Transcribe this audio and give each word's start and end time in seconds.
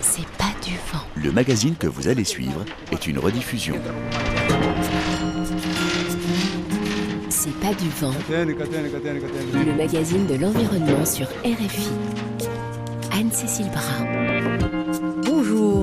C'est 0.00 0.26
pas 0.38 0.52
du 0.64 0.74
vent. 0.92 1.04
Le 1.16 1.32
magazine 1.32 1.76
que 1.76 1.86
vous 1.86 2.08
allez 2.08 2.24
suivre 2.24 2.64
est 2.92 3.06
une 3.06 3.18
rediffusion. 3.18 3.74
C'est 7.28 7.54
pas 7.60 7.74
du 7.74 7.88
vent. 8.00 8.12
Catene, 8.28 8.54
catene, 8.56 8.90
catene, 8.90 9.20
catene. 9.20 9.66
Le 9.66 9.74
magazine 9.74 10.26
de 10.26 10.34
l'environnement 10.34 11.04
sur 11.04 11.26
RFI. 11.44 11.88
Anne-Cécile 13.12 13.70
Brun. 13.70 14.71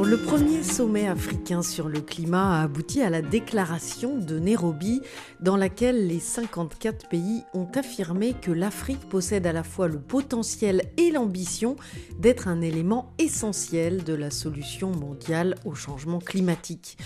Le 0.10 0.18
premier 0.18 0.64
sommet 0.64 1.07
africain 1.07 1.62
sur 1.62 1.88
le 1.88 2.02
climat 2.02 2.57
a 2.57 2.64
abouti 2.64 3.04
à 3.04 3.12
la 3.12 3.21
déclaration 3.21 4.18
de 4.18 4.39
Nairobi 4.39 5.04
dans 5.39 5.55
laquelle 5.55 6.07
les 6.07 6.20
54 6.20 7.07
pays 7.10 7.43
ont 7.54 7.68
affirmé 7.75 8.34
que 8.34 8.50
l'Afrique 8.50 9.07
possède 9.07 9.46
à 9.46 9.54
la 9.54 9.61
fois 9.61 9.88
le 9.88 10.00
potentiel 10.00 10.82
et 10.98 11.11
l'ambition 11.11 11.75
d'être 12.18 12.48
un 12.48 12.61
élément 12.61 13.14
essentiel 13.20 14.04
de 14.04 14.14
la 14.14 14.32
solution 14.32 14.89
mondiale 14.89 15.54
au 15.64 15.75
changement 15.75 16.18
climatique. 16.18 16.98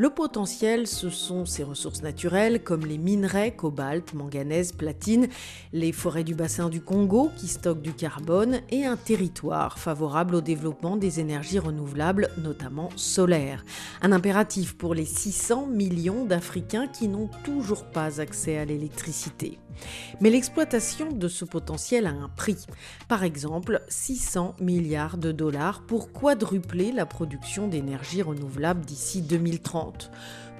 Le 0.00 0.08
potentiel, 0.08 0.86
ce 0.86 1.10
sont 1.10 1.44
ses 1.44 1.62
ressources 1.62 2.00
naturelles 2.00 2.64
comme 2.64 2.86
les 2.86 2.96
minerais, 2.96 3.54
cobalt, 3.54 4.14
manganèse, 4.14 4.72
platine, 4.72 5.28
les 5.74 5.92
forêts 5.92 6.24
du 6.24 6.34
bassin 6.34 6.70
du 6.70 6.80
Congo 6.80 7.30
qui 7.36 7.48
stockent 7.48 7.82
du 7.82 7.92
carbone 7.92 8.60
et 8.70 8.86
un 8.86 8.96
territoire 8.96 9.78
favorable 9.78 10.36
au 10.36 10.40
développement 10.40 10.96
des 10.96 11.20
énergies 11.20 11.58
renouvelables, 11.58 12.30
notamment 12.42 12.88
solaires. 12.96 13.62
Un 14.00 14.12
impératif 14.12 14.74
pour 14.74 14.94
les 14.94 15.04
600 15.04 15.66
millions 15.66 16.24
d'Africains 16.24 16.86
qui 16.86 17.06
n'ont 17.06 17.28
toujours 17.44 17.84
pas 17.84 18.22
accès 18.22 18.56
à 18.56 18.64
l'électricité. 18.64 19.58
Mais 20.20 20.30
l'exploitation 20.30 21.10
de 21.12 21.28
ce 21.28 21.44
potentiel 21.44 22.06
a 22.06 22.10
un 22.10 22.28
prix. 22.28 22.66
Par 23.08 23.24
exemple, 23.24 23.82
600 23.88 24.54
milliards 24.60 25.18
de 25.18 25.32
dollars 25.32 25.82
pour 25.82 26.12
quadrupler 26.12 26.92
la 26.92 27.06
production 27.06 27.68
d'énergie 27.68 28.22
renouvelable 28.22 28.84
d'ici 28.84 29.22
2030. 29.22 30.10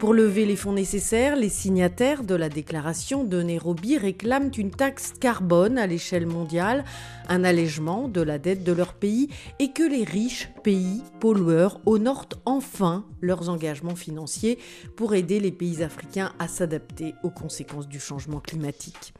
Pour 0.00 0.14
lever 0.14 0.46
les 0.46 0.56
fonds 0.56 0.72
nécessaires, 0.72 1.36
les 1.36 1.50
signataires 1.50 2.24
de 2.24 2.34
la 2.34 2.48
déclaration 2.48 3.22
de 3.22 3.42
Nairobi 3.42 3.98
réclament 3.98 4.50
une 4.56 4.70
taxe 4.70 5.12
carbone 5.20 5.76
à 5.76 5.86
l'échelle 5.86 6.24
mondiale, 6.24 6.86
un 7.28 7.44
allègement 7.44 8.08
de 8.08 8.22
la 8.22 8.38
dette 8.38 8.64
de 8.64 8.72
leur 8.72 8.94
pays 8.94 9.28
et 9.58 9.72
que 9.72 9.82
les 9.82 10.04
riches 10.04 10.48
pays 10.64 11.02
pollueurs 11.20 11.82
honorent 11.84 12.30
enfin 12.46 13.04
leurs 13.20 13.48
engagements 13.48 13.96
financiers 13.96 14.58
pour 14.96 15.14
aider 15.14 15.40
les 15.40 15.52
pays 15.52 15.82
africains 15.82 16.32
à 16.38 16.48
s'adapter 16.48 17.14
aux 17.22 17.30
conséquences 17.30 17.88
du 17.88 18.00
changement 18.00 18.40
climatique. 18.40 19.14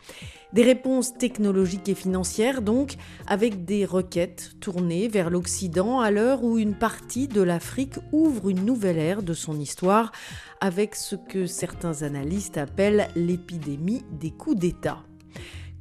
Des 0.53 0.63
réponses 0.63 1.15
technologiques 1.17 1.89
et 1.89 1.95
financières 1.95 2.63
donc, 2.63 2.97
avec 3.27 3.65
des 3.65 3.85
requêtes 3.85 4.53
tournées 4.61 5.09
vers 5.09 5.31
l'Occident 5.31 6.01
à 6.01 6.11
l'heure 6.11 6.43
où 6.43 6.59
une 6.59 6.75
partie 6.75 7.29
de 7.29 7.41
l'Afrique 7.41 7.97
ouvre 8.13 8.49
une 8.49 8.65
nouvelle 8.65 8.99
ère 8.99 9.23
de 9.23 9.35
son 9.35 9.59
histoire 9.59 10.13
avec 10.61 10.95
ce 10.95 11.17
que 11.17 11.47
certains 11.47 12.03
analystes 12.03 12.59
appellent 12.59 13.09
l'épidémie 13.15 14.03
des 14.11 14.31
coups 14.31 14.59
d'État. 14.59 15.05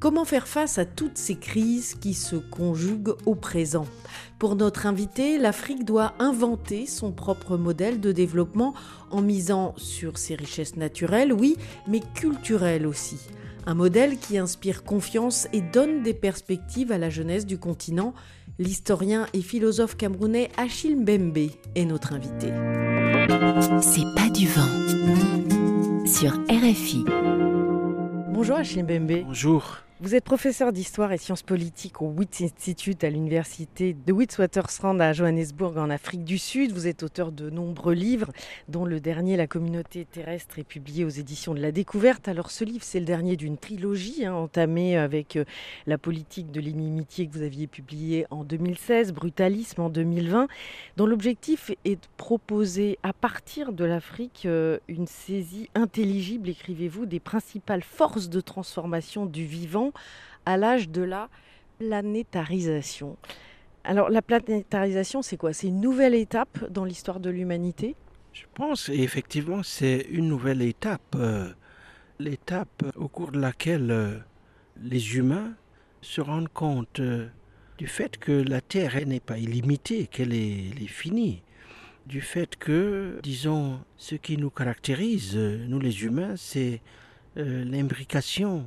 Comment 0.00 0.24
faire 0.24 0.48
face 0.48 0.78
à 0.78 0.86
toutes 0.86 1.18
ces 1.18 1.36
crises 1.36 1.94
qui 1.94 2.14
se 2.14 2.36
conjuguent 2.36 3.16
au 3.26 3.34
présent? 3.34 3.84
Pour 4.38 4.56
notre 4.56 4.86
invité, 4.86 5.36
l'Afrique 5.36 5.84
doit 5.84 6.14
inventer 6.18 6.86
son 6.86 7.12
propre 7.12 7.58
modèle 7.58 8.00
de 8.00 8.10
développement 8.10 8.72
en 9.10 9.20
misant 9.20 9.74
sur 9.76 10.16
ses 10.16 10.36
richesses 10.36 10.76
naturelles, 10.76 11.34
oui, 11.34 11.58
mais 11.86 12.00
culturelles 12.14 12.86
aussi. 12.86 13.18
Un 13.66 13.74
modèle 13.74 14.16
qui 14.16 14.38
inspire 14.38 14.84
confiance 14.84 15.48
et 15.52 15.60
donne 15.60 16.02
des 16.02 16.14
perspectives 16.14 16.92
à 16.92 16.98
la 16.98 17.10
jeunesse 17.10 17.44
du 17.44 17.58
continent. 17.58 18.14
L'historien 18.58 19.26
et 19.34 19.42
philosophe 19.42 19.98
camerounais 19.98 20.48
Achille 20.56 20.96
Mbembe 20.96 21.50
est 21.74 21.84
notre 21.84 22.14
invité. 22.14 22.48
C'est 23.82 24.14
pas 24.16 24.30
du 24.30 24.46
vent. 24.46 26.06
Sur 26.06 26.32
RFI. 26.48 27.04
Bonjour 28.32 28.56
Achille 28.56 28.82
Mbembe. 28.82 29.24
Bonjour. 29.26 29.82
Vous 30.02 30.14
êtes 30.14 30.24
professeur 30.24 30.72
d'histoire 30.72 31.12
et 31.12 31.18
sciences 31.18 31.42
politiques 31.42 32.00
au 32.00 32.06
Wits 32.06 32.42
Institute 32.42 33.04
à 33.04 33.10
l'université 33.10 33.92
de 33.92 34.12
Witwatersrand 34.14 34.98
à 34.98 35.12
Johannesburg 35.12 35.76
en 35.76 35.90
Afrique 35.90 36.24
du 36.24 36.38
Sud. 36.38 36.72
Vous 36.72 36.86
êtes 36.86 37.02
auteur 37.02 37.32
de 37.32 37.50
nombreux 37.50 37.92
livres, 37.92 38.32
dont 38.66 38.86
le 38.86 38.98
dernier 38.98 39.36
La 39.36 39.46
communauté 39.46 40.06
terrestre 40.06 40.58
est 40.58 40.64
publié 40.64 41.04
aux 41.04 41.10
éditions 41.10 41.52
de 41.52 41.60
la 41.60 41.70
Découverte. 41.70 42.28
Alors 42.28 42.50
ce 42.50 42.64
livre, 42.64 42.82
c'est 42.82 42.98
le 42.98 43.04
dernier 43.04 43.36
d'une 43.36 43.58
trilogie 43.58 44.24
hein, 44.24 44.32
entamée 44.32 44.96
avec 44.96 45.36
euh, 45.36 45.44
la 45.86 45.98
politique 45.98 46.50
de 46.50 46.60
l'inimitié 46.60 47.26
que 47.26 47.34
vous 47.34 47.42
aviez 47.42 47.66
publié 47.66 48.24
en 48.30 48.42
2016, 48.42 49.12
Brutalisme 49.12 49.82
en 49.82 49.90
2020, 49.90 50.48
dont 50.96 51.06
l'objectif 51.06 51.72
est 51.84 51.96
de 51.96 52.08
proposer 52.16 52.98
à 53.02 53.12
partir 53.12 53.74
de 53.74 53.84
l'Afrique 53.84 54.44
euh, 54.46 54.78
une 54.88 55.06
saisie 55.06 55.68
intelligible, 55.74 56.48
écrivez-vous, 56.48 57.04
des 57.04 57.20
principales 57.20 57.82
forces 57.82 58.30
de 58.30 58.40
transformation 58.40 59.26
du 59.26 59.44
vivant 59.44 59.89
à 60.46 60.56
l'âge 60.56 60.88
de 60.88 61.02
la 61.02 61.28
planétarisation. 61.78 63.16
Alors 63.84 64.10
la 64.10 64.22
planétarisation, 64.22 65.22
c'est 65.22 65.36
quoi? 65.36 65.52
C'est 65.52 65.68
une 65.68 65.80
nouvelle 65.80 66.14
étape 66.14 66.70
dans 66.70 66.84
l'histoire 66.84 67.20
de 67.20 67.30
l'humanité? 67.30 67.96
Je 68.32 68.44
pense 68.54 68.88
effectivement 68.90 69.62
c'est 69.62 70.06
une 70.10 70.28
nouvelle 70.28 70.62
étape, 70.62 71.16
euh, 71.16 71.50
l'étape 72.18 72.84
au 72.96 73.08
cours 73.08 73.32
de 73.32 73.40
laquelle 73.40 73.90
euh, 73.90 74.18
les 74.80 75.16
humains 75.16 75.54
se 76.02 76.20
rendent 76.20 76.52
compte 76.52 77.00
euh, 77.00 77.26
du 77.78 77.86
fait 77.86 78.18
que 78.18 78.32
la 78.32 78.60
Terre 78.60 79.06
n'est 79.06 79.20
pas 79.20 79.38
illimitée, 79.38 80.06
qu'elle 80.06 80.34
est, 80.34 80.68
est, 80.80 80.86
finie, 80.86 81.42
du 82.06 82.20
fait 82.20 82.56
que, 82.56 83.18
disons, 83.22 83.80
ce 83.96 84.14
qui 84.14 84.36
nous 84.36 84.50
caractérise, 84.50 85.36
nous 85.36 85.80
les 85.80 86.04
humains, 86.04 86.34
c'est 86.36 86.82
l'imbrication 87.36 88.66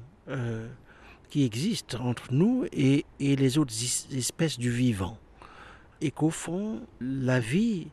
qui 1.34 1.46
existe 1.46 1.96
entre 1.96 2.32
nous 2.32 2.66
et, 2.72 3.06
les 3.20 3.58
autres 3.58 3.74
espèces 4.16 4.60
du 4.60 4.70
vivant. 4.70 5.18
Et 6.00 6.12
qu'au 6.12 6.30
fond, 6.30 6.84
la 7.02 7.40
vie 7.40 7.88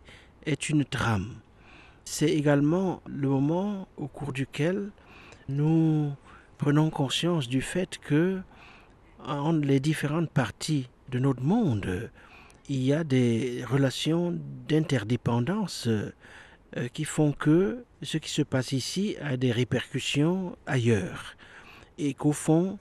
est 0.45 0.69
une 0.69 0.85
trame. 0.85 1.37
C'est 2.05 2.29
également 2.29 3.01
le 3.07 3.31
moment 3.31 3.89
au 3.97 4.09
cours 4.09 4.35
duquel 4.35 4.91
nous 5.49 6.13
prenons 6.59 6.91
conscience 6.91 7.49
du 7.49 7.63
fait 7.63 7.97
que 7.97 8.43
entre 9.25 9.67
les 9.67 9.81
différentes 9.81 10.29
parties 10.29 10.91
de 11.09 11.19
notre 11.19 11.43
monde, 11.43 12.11
il 12.69 12.83
y 12.83 12.93
a 12.93 13.05
des 13.05 13.65
relations 13.67 14.39
d'interdépendance 14.69 15.87
euh, 15.87 16.13
qui 16.93 17.07
font 17.07 17.33
que 17.33 17.87
ce 18.03 18.19
qui 18.19 18.29
se 18.29 18.43
passe 18.43 18.73
ici 18.73 19.17
a 19.23 19.39
des 19.39 19.51
répercussions 19.51 20.59
ailleurs. 20.67 21.37
Et 21.97 22.13
qu'au 22.13 22.33
fond, 22.33 22.79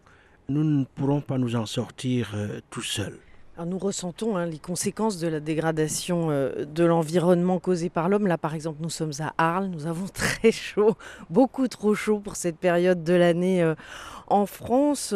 nous 0.50 0.64
ne 0.64 0.84
pourrons 0.84 1.22
pas 1.22 1.38
nous 1.38 1.56
en 1.56 1.66
sortir 1.66 2.32
euh, 2.34 2.60
tout 2.70 2.82
seuls. 2.82 3.18
Nous 3.66 3.78
ressentons 3.78 4.38
hein, 4.38 4.46
les 4.46 4.58
conséquences 4.58 5.20
de 5.20 5.28
la 5.28 5.42
dégradation 5.42 6.32
euh, 6.32 6.64
de 6.64 6.86
l'environnement 6.86 7.60
causée 7.60 7.90
par 7.90 8.08
l'homme. 8.08 8.26
Là, 8.26 8.38
par 8.38 8.56
exemple, 8.56 8.80
nous 8.82 8.90
sommes 8.90 9.12
à 9.20 9.34
Arles, 9.38 9.68
nous 9.68 9.86
avons 9.86 10.08
très 10.14 10.52
chaud, 10.52 10.96
beaucoup 11.30 11.68
trop 11.68 11.94
chaud 11.94 12.20
pour 12.20 12.36
cette 12.36 12.58
période 12.58 13.04
de 13.04 13.14
l'année 13.14 13.62
euh, 13.62 13.76
en 14.28 14.46
France. 14.46 15.14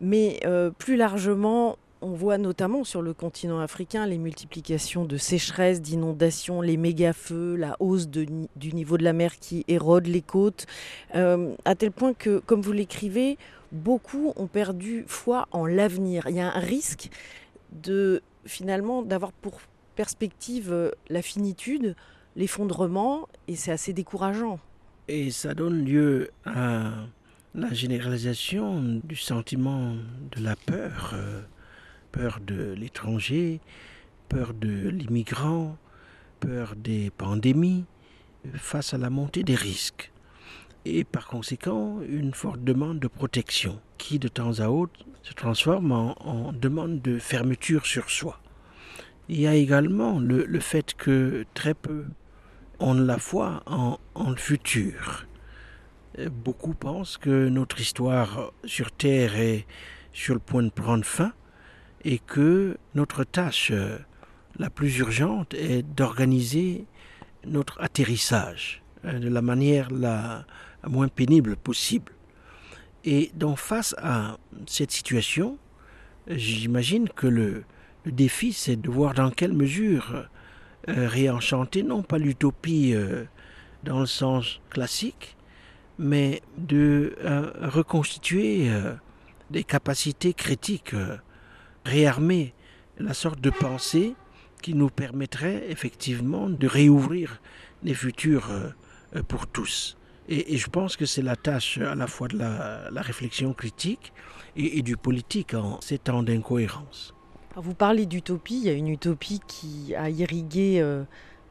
Mais 0.00 0.40
plus 0.78 0.96
largement, 0.96 1.76
on 2.00 2.12
voit 2.12 2.38
notamment 2.38 2.84
sur 2.84 3.02
le 3.02 3.12
continent 3.12 3.58
africain 3.58 4.06
les 4.06 4.18
multiplications 4.18 5.04
de 5.04 5.16
sécheresses, 5.16 5.82
d'inondations, 5.82 6.60
les 6.60 6.76
méga-feux, 6.76 7.56
la 7.56 7.76
hausse 7.80 8.08
du 8.08 8.28
niveau 8.72 8.96
de 8.96 9.04
la 9.04 9.12
mer 9.12 9.38
qui 9.38 9.64
érode 9.66 10.06
les 10.06 10.22
côtes, 10.22 10.66
à 11.12 11.74
tel 11.76 11.90
point 11.90 12.14
que, 12.14 12.38
comme 12.38 12.60
vous 12.60 12.72
l'écrivez, 12.72 13.36
beaucoup 13.76 14.32
ont 14.36 14.46
perdu 14.46 15.04
foi 15.06 15.46
en 15.52 15.66
l'avenir. 15.66 16.26
Il 16.28 16.36
y 16.36 16.40
a 16.40 16.52
un 16.52 16.60
risque 16.60 17.10
de 17.72 18.22
finalement 18.44 19.02
d'avoir 19.02 19.32
pour 19.32 19.60
perspective 19.94 20.72
euh, 20.72 20.90
la 21.08 21.22
finitude, 21.22 21.96
l'effondrement, 22.36 23.28
et 23.48 23.56
c'est 23.56 23.72
assez 23.72 23.92
décourageant. 23.92 24.58
Et 25.08 25.30
ça 25.30 25.54
donne 25.54 25.84
lieu 25.84 26.30
à 26.44 26.92
la 27.54 27.72
généralisation 27.72 29.00
du 29.02 29.16
sentiment 29.16 29.94
de 30.32 30.44
la 30.44 30.56
peur, 30.56 31.12
euh, 31.14 31.40
peur 32.12 32.40
de 32.40 32.74
l'étranger, 32.74 33.60
peur 34.28 34.52
de 34.52 34.88
l'immigrant, 34.88 35.76
peur 36.40 36.74
des 36.76 37.10
pandémies, 37.10 37.84
face 38.54 38.94
à 38.94 38.98
la 38.98 39.10
montée 39.10 39.42
des 39.42 39.54
risques. 39.54 40.12
Et 40.88 41.02
par 41.02 41.26
conséquent, 41.26 41.98
une 42.08 42.32
forte 42.32 42.62
demande 42.62 43.00
de 43.00 43.08
protection 43.08 43.80
qui, 43.98 44.20
de 44.20 44.28
temps 44.28 44.60
à 44.60 44.68
autre, 44.68 45.04
se 45.24 45.32
transforme 45.32 45.90
en, 45.90 46.52
demande 46.52 47.02
de 47.02 47.18
fermeture 47.18 47.86
sur 47.86 48.08
soi. 48.08 48.38
Il 49.28 49.40
y 49.40 49.48
a 49.48 49.56
également 49.56 50.20
le, 50.20 50.44
le 50.44 50.60
fait 50.60 50.94
que 50.94 51.44
très 51.54 51.74
peu 51.74 52.04
ont 52.78 52.94
la 52.94 53.18
foi 53.18 53.64
en, 53.66 53.98
en 54.14 54.30
le 54.30 54.36
futur. 54.36 55.26
Beaucoup 56.30 56.74
pensent 56.74 57.16
que 57.16 57.48
notre 57.48 57.80
histoire 57.80 58.52
sur 58.64 58.92
Terre 58.92 59.36
est 59.36 59.66
sur 60.12 60.34
le 60.34 60.40
point 60.40 60.62
de 60.62 60.70
prendre 60.70 61.04
fin 61.04 61.32
et 62.04 62.20
que 62.20 62.78
notre 62.94 63.24
tâche 63.24 63.72
euh, 63.72 63.98
la 64.56 64.70
plus 64.70 64.98
urgente 64.98 65.52
est 65.54 65.82
d'organiser 65.82 66.86
notre 67.44 67.82
atterrissage 67.82 68.84
euh, 69.04 69.18
de 69.18 69.28
la 69.28 69.42
manière 69.42 69.90
la 69.90 70.46
moins 70.88 71.08
pénible 71.08 71.56
possible. 71.56 72.12
Et 73.04 73.30
donc 73.34 73.58
face 73.58 73.94
à 73.98 74.36
cette 74.66 74.90
situation, 74.90 75.58
j'imagine 76.28 77.08
que 77.08 77.26
le, 77.26 77.64
défi, 78.04 78.52
c'est 78.52 78.76
de 78.76 78.88
voir 78.88 79.14
dans 79.14 79.30
quelle 79.30 79.52
mesure 79.52 80.28
euh, 80.88 81.08
réenchanter 81.08 81.82
non 81.82 82.02
pas 82.02 82.18
l'utopie 82.18 82.94
euh, 82.94 83.24
dans 83.82 84.00
le 84.00 84.06
sens 84.06 84.60
classique, 84.70 85.36
mais 85.98 86.42
de 86.56 87.16
euh, 87.24 87.50
reconstituer 87.62 88.70
des 89.50 89.64
capacités 89.64 90.34
critiques, 90.34 90.94
réarmer 91.84 92.54
la 92.98 93.14
sorte 93.14 93.40
de 93.40 93.50
pensée 93.50 94.14
qui 94.62 94.74
nous 94.74 94.88
permettrait 94.88 95.64
effectivement 95.68 96.48
de 96.48 96.66
réouvrir 96.66 97.40
les 97.82 97.94
futurs 97.94 98.50
pour 99.28 99.46
tous. 99.46 99.96
Et, 100.28 100.56
je 100.56 100.68
pense 100.68 100.96
que 100.96 101.06
c'est 101.06 101.22
la 101.22 101.36
tâche 101.36 101.78
à 101.78 101.94
la 101.94 102.06
fois 102.06 102.28
de 102.28 102.38
la, 102.38 103.02
réflexion 103.02 103.52
critique 103.52 104.12
et, 104.56 104.82
du 104.82 104.96
politique 104.96 105.54
en 105.54 105.80
ces 105.80 105.98
temps 105.98 106.22
d'incohérence. 106.22 107.14
Vous 107.54 107.74
parlez 107.74 108.06
d'utopie, 108.06 108.58
il 108.58 108.64
y 108.64 108.68
a 108.68 108.74
une 108.74 108.88
utopie 108.88 109.40
qui 109.46 109.94
a 109.94 110.10
irrigué 110.10 110.78
euh, 110.80 111.04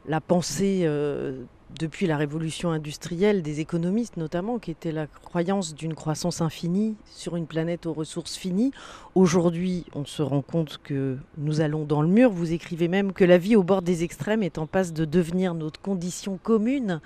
la 0.06 0.20
pensée 0.20 0.82
euh, 0.84 1.42
depuis 1.78 2.06
la 2.06 2.16
révolution 2.16 2.70
industrielle 2.70 3.42
des 3.42 3.60
économistes 3.60 4.16
notamment, 4.16 4.58
qui 4.58 4.70
était 4.70 4.92
la 4.92 5.06
croyance 5.06 5.74
d'une 5.74 5.94
croissance 5.94 6.40
infinie 6.40 6.94
sur 7.06 7.34
une 7.34 7.46
planète 7.46 7.86
aux 7.86 7.92
ressources 7.92 8.36
finies. 8.36 8.70
Aujourd'hui, 9.14 9.84
on 9.94 10.04
se 10.04 10.22
rend 10.22 10.42
compte 10.42 10.78
que 10.84 11.16
nous 11.38 11.60
allons 11.60 11.84
dans 11.84 12.02
le 12.02 12.08
mur. 12.08 12.30
Vous 12.30 12.52
écrivez 12.52 12.88
même 12.88 13.12
que 13.12 13.24
la 13.24 13.38
vie 13.38 13.56
au 13.56 13.64
bord 13.64 13.82
des 13.82 14.04
extrêmes 14.04 14.42
est 14.42 14.58
en 14.58 14.66
passe 14.66 14.92
de 14.92 15.04
devenir 15.04 15.54
notre 15.54 15.80
condition 15.80 16.38
commune. 16.40 17.00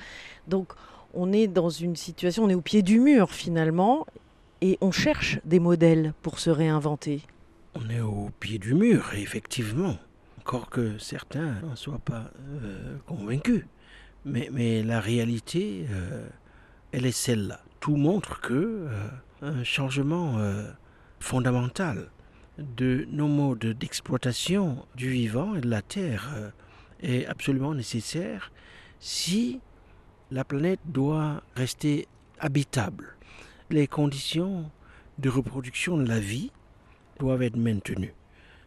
Donc 0.47 0.75
on 1.15 1.33
est 1.33 1.47
dans 1.47 1.71
une 1.71 1.97
situation, 1.97 2.45
on 2.45 2.49
est 2.49 2.55
au 2.55 2.61
pied 2.61 2.83
du 2.83 3.01
mur 3.01 3.31
finalement, 3.31 4.07
et 4.61 4.79
on 4.81 4.91
cherche 4.91 5.39
des 5.45 5.59
modèles 5.59 6.13
pour 6.23 6.39
se 6.39 6.51
réinventer. 6.51 7.23
On 7.75 7.89
est 7.89 8.01
au 8.01 8.31
pied 8.41 8.59
du 8.59 8.75
mur, 8.75 9.11
effectivement. 9.15 9.97
Encore 10.41 10.69
que 10.69 10.99
certains 10.99 11.61
n'en 11.63 11.77
soient 11.77 12.01
pas 12.05 12.31
euh, 12.63 12.97
convaincus. 13.07 13.65
Mais, 14.25 14.83
la 14.83 15.01
réalité, 15.01 15.87
euh, 15.91 16.27
elle 16.93 17.07
est 17.07 17.13
celle-là. 17.13 17.61
Tout 17.79 17.97
montre 17.97 18.41
que 18.41 18.55
euh, 18.55 19.09
un 19.41 19.65
changement 19.65 20.39
fondamental 21.21 22.11
de 22.59 23.07
nos 23.11 23.29
modes 23.29 23.65
d'exploitation 23.65 24.85
du 24.95 25.09
vivant 25.09 25.55
et 25.55 25.63
de 25.63 25.71
la 25.71 25.81
terre 25.81 26.53
est 27.03 27.25
absolument 27.25 27.75
nécessaire 27.75 28.53
si 28.99 29.61
la 30.31 30.45
planète 30.45 30.81
doit 30.85 31.43
rester 31.57 32.07
habitable. 32.39 33.17
Les 33.71 33.87
conditions 33.87 34.71
de 35.19 35.29
reproduction 35.29 35.97
de 35.97 36.07
la 36.07 36.21
vie 36.21 36.51
doivent 37.19 37.43
être 37.43 37.57
maintenues. 37.57 38.15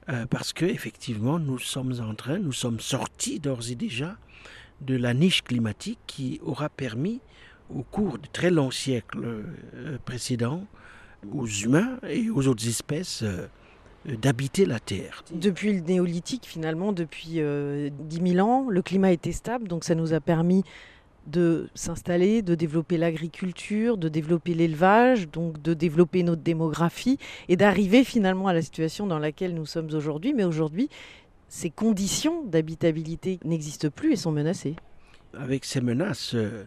Euh, 0.09 0.25
parce 0.25 0.51
que 0.53 0.65
effectivement, 0.65 1.39
nous 1.39 1.59
sommes 1.59 1.93
en 2.01 2.13
train, 2.13 2.37
nous 2.37 2.51
sommes 2.51 2.79
sortis 2.79 3.39
d'ores 3.39 3.71
et 3.71 3.75
déjà 3.75 4.17
de 4.81 4.95
la 4.95 5.13
niche 5.13 5.43
climatique 5.43 5.99
qui 6.07 6.39
aura 6.43 6.69
permis, 6.69 7.21
au 7.73 7.83
cours 7.83 8.19
de 8.19 8.27
très 8.31 8.51
longs 8.51 8.71
siècles 8.71 9.43
euh, 9.75 9.97
précédents, 10.03 10.65
aux 11.31 11.47
humains 11.47 11.97
et 12.07 12.29
aux 12.29 12.47
autres 12.47 12.67
espèces 12.67 13.23
euh, 13.23 13.47
d'habiter 14.05 14.65
la 14.65 14.79
Terre. 14.79 15.23
Depuis 15.33 15.73
le 15.73 15.79
néolithique, 15.79 16.45
finalement, 16.45 16.91
depuis 16.91 17.35
euh, 17.39 17.89
10 17.91 18.33
000 18.33 18.47
ans, 18.47 18.69
le 18.69 18.81
climat 18.81 19.11
était 19.11 19.31
stable, 19.31 19.67
donc 19.67 19.85
ça 19.85 19.95
nous 19.95 20.13
a 20.13 20.19
permis 20.19 20.63
de 21.27 21.69
s'installer, 21.73 22.41
de 22.41 22.55
développer 22.55 22.97
l'agriculture, 22.97 23.97
de 23.97 24.09
développer 24.09 24.53
l'élevage, 24.53 25.29
donc 25.29 25.61
de 25.61 25.73
développer 25.73 26.23
notre 26.23 26.41
démographie 26.41 27.17
et 27.47 27.55
d'arriver 27.55 28.03
finalement 28.03 28.47
à 28.47 28.53
la 28.53 28.61
situation 28.61 29.07
dans 29.07 29.19
laquelle 29.19 29.53
nous 29.53 29.65
sommes 29.65 29.93
aujourd'hui. 29.93 30.33
Mais 30.33 30.43
aujourd'hui, 30.43 30.89
ces 31.47 31.69
conditions 31.69 32.43
d'habitabilité 32.43 33.39
n'existent 33.45 33.89
plus 33.89 34.13
et 34.13 34.15
sont 34.15 34.31
menacées. 34.31 34.75
Avec 35.37 35.65
ces 35.65 35.81
menaces, 35.81 36.35
euh, 36.35 36.65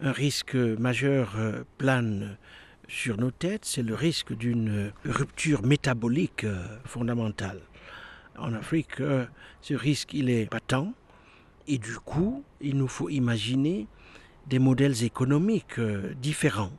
un 0.00 0.12
risque 0.12 0.54
majeur 0.54 1.34
euh, 1.38 1.64
plane 1.78 2.36
sur 2.88 3.18
nos 3.18 3.30
têtes, 3.30 3.64
c'est 3.64 3.82
le 3.82 3.94
risque 3.94 4.34
d'une 4.34 4.92
rupture 5.04 5.62
métabolique 5.62 6.44
euh, 6.44 6.64
fondamentale. 6.84 7.60
En 8.38 8.54
Afrique, 8.54 9.02
ce 9.60 9.74
risque, 9.74 10.14
il 10.14 10.30
est 10.30 10.46
patent. 10.46 10.94
Et 11.68 11.78
du 11.78 11.96
coup, 11.96 12.42
il 12.60 12.76
nous 12.76 12.88
faut 12.88 13.08
imaginer 13.08 13.86
des 14.48 14.58
modèles 14.58 15.04
économiques 15.04 15.78
euh, 15.78 16.14
différents 16.20 16.72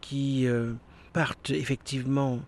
qui 0.00 0.46
euh, 0.46 0.74
partent 1.12 1.50
effectivement 1.50 2.40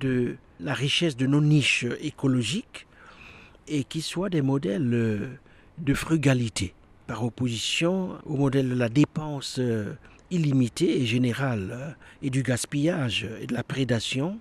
de 0.00 0.36
la 0.60 0.74
richesse 0.74 1.16
de 1.16 1.26
nos 1.26 1.40
niches 1.40 1.86
écologiques 2.00 2.86
et 3.66 3.84
qui 3.84 4.02
soient 4.02 4.28
des 4.30 4.42
modèles 4.42 4.92
euh, 4.92 5.28
de 5.78 5.94
frugalité 5.94 6.74
par 7.06 7.24
opposition 7.24 8.18
au 8.26 8.36
modèle 8.36 8.68
de 8.68 8.74
la 8.74 8.88
dépense 8.88 9.60
illimitée 10.30 11.02
et 11.02 11.06
générale 11.06 11.96
et 12.22 12.30
du 12.30 12.42
gaspillage 12.42 13.28
et 13.40 13.46
de 13.46 13.52
la 13.52 13.62
prédation 13.62 14.38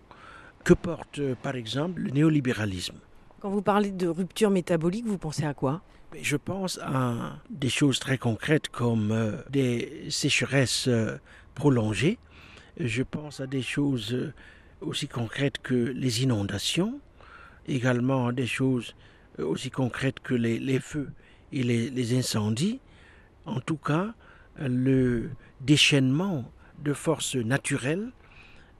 que 0.64 0.74
porte 0.74 1.20
par 1.42 1.56
exemple 1.56 2.00
le 2.00 2.12
néolibéralisme. 2.12 2.96
Quand 3.42 3.50
vous 3.50 3.62
parlez 3.62 3.92
de 3.92 4.08
rupture 4.08 4.50
métabolique, 4.50 5.06
vous 5.06 5.18
pensez 5.18 5.44
à 5.44 5.54
quoi? 5.54 5.82
Je 6.22 6.38
pense 6.38 6.80
à 6.84 7.38
des 7.50 7.70
choses 7.70 8.00
très 8.00 8.18
concrètes 8.18 8.70
comme 8.70 9.12
euh, 9.12 9.38
des 9.50 10.06
sécheresses 10.10 10.88
euh, 10.88 11.18
prolongées. 11.56 12.20
Je 12.80 13.02
pense 13.04 13.40
à 13.40 13.48
des 13.48 13.64
choses 13.64 14.14
euh, 14.14 14.34
aussi 14.82 15.08
concrètes 15.08 15.60
que 15.60 15.74
les 15.74 16.24
inondations, 16.24 17.00
également 17.68 18.28
à 18.28 18.32
des 18.32 18.46
choses 18.46 18.96
aussi 19.40 19.72
concrètes 19.72 20.20
que 20.20 20.36
les, 20.36 20.80
feux 20.80 21.10
et 21.52 21.64
les, 21.64 21.90
les 21.90 22.18
incendies. 22.18 22.80
En 23.46 23.60
tout 23.60 23.78
cas, 23.78 24.14
le 24.60 25.32
déchaînement 25.62 26.52
de 26.84 26.94
forces 26.94 27.36
naturelles 27.36 28.12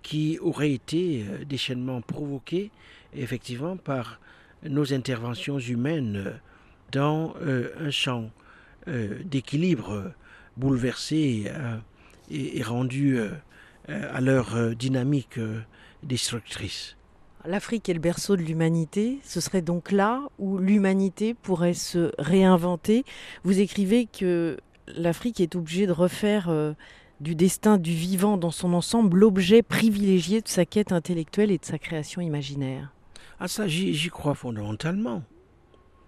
qui 0.04 0.38
aurait 0.40 0.74
été 0.74 1.26
déchaînement 1.48 2.02
provoqué 2.02 2.70
effectivement 3.14 3.78
par 3.78 4.20
nos 4.64 4.94
interventions 4.94 5.58
humaines 5.58 6.40
dans 6.94 7.34
euh, 7.42 7.74
un 7.80 7.92
champ 7.92 8.30
euh, 8.88 9.20
d'équilibre 9.26 10.14
bouleversé 10.56 11.46
euh, 11.48 11.78
et, 12.32 12.60
et 12.60 12.64
rendu 12.64 13.20
à 13.90 14.22
leur 14.22 14.74
dynamique 14.76 15.38
destructrice. 16.04 16.96
L'Afrique 17.46 17.90
est 17.90 17.94
le 17.94 18.00
berceau 18.00 18.38
de 18.38 18.42
l'humanité. 18.42 19.20
Ce 19.24 19.42
serait 19.42 19.62
donc 19.62 19.92
là 19.92 20.22
où 20.40 20.58
l'humanité 20.58 21.34
pourrait 21.34 21.74
se 21.74 22.14
réinventer. 22.18 23.04
Vous 23.44 23.60
écrivez 23.60 24.06
que 24.06 24.58
l'Afrique 24.88 25.42
est 25.42 25.56
obligée 25.56 25.86
de 25.86 25.92
refaire 25.92 26.48
euh, 26.48 26.72
du 27.20 27.36
destin 27.36 27.78
du 27.78 27.92
vivant 27.92 28.38
dans 28.38 28.52
son 28.52 28.74
ensemble 28.74 29.18
l'objet 29.20 29.62
privilégié 29.62 30.40
de 30.40 30.48
sa 30.48 30.66
quête 30.66 30.94
intellectuelle 30.94 31.52
et 31.52 31.58
de 31.58 31.66
sa 31.66 31.78
création 31.78 32.22
imaginaire. 32.22 32.94
Ah 33.42 33.50
ça, 33.50 33.68
j'y 33.68 34.10
crois 34.10 34.36
fondamentalement. 34.36 35.24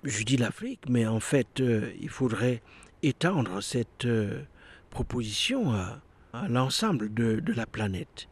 Je 0.06 0.24
dis 0.24 0.38
l'Afrique, 0.38 0.82
mais 0.88 1.08
en 1.08 1.20
fait, 1.20 1.60
euh, 1.62 1.92
il 2.00 2.10
faudrait 2.10 2.62
étendre 3.02 3.60
cette 3.64 4.06
euh, 4.06 4.44
proposition 4.92 5.74
à, 5.74 6.00
l'ensemble 6.48 7.12
de, 7.12 7.42
la 7.56 7.66
planète. 7.66 8.28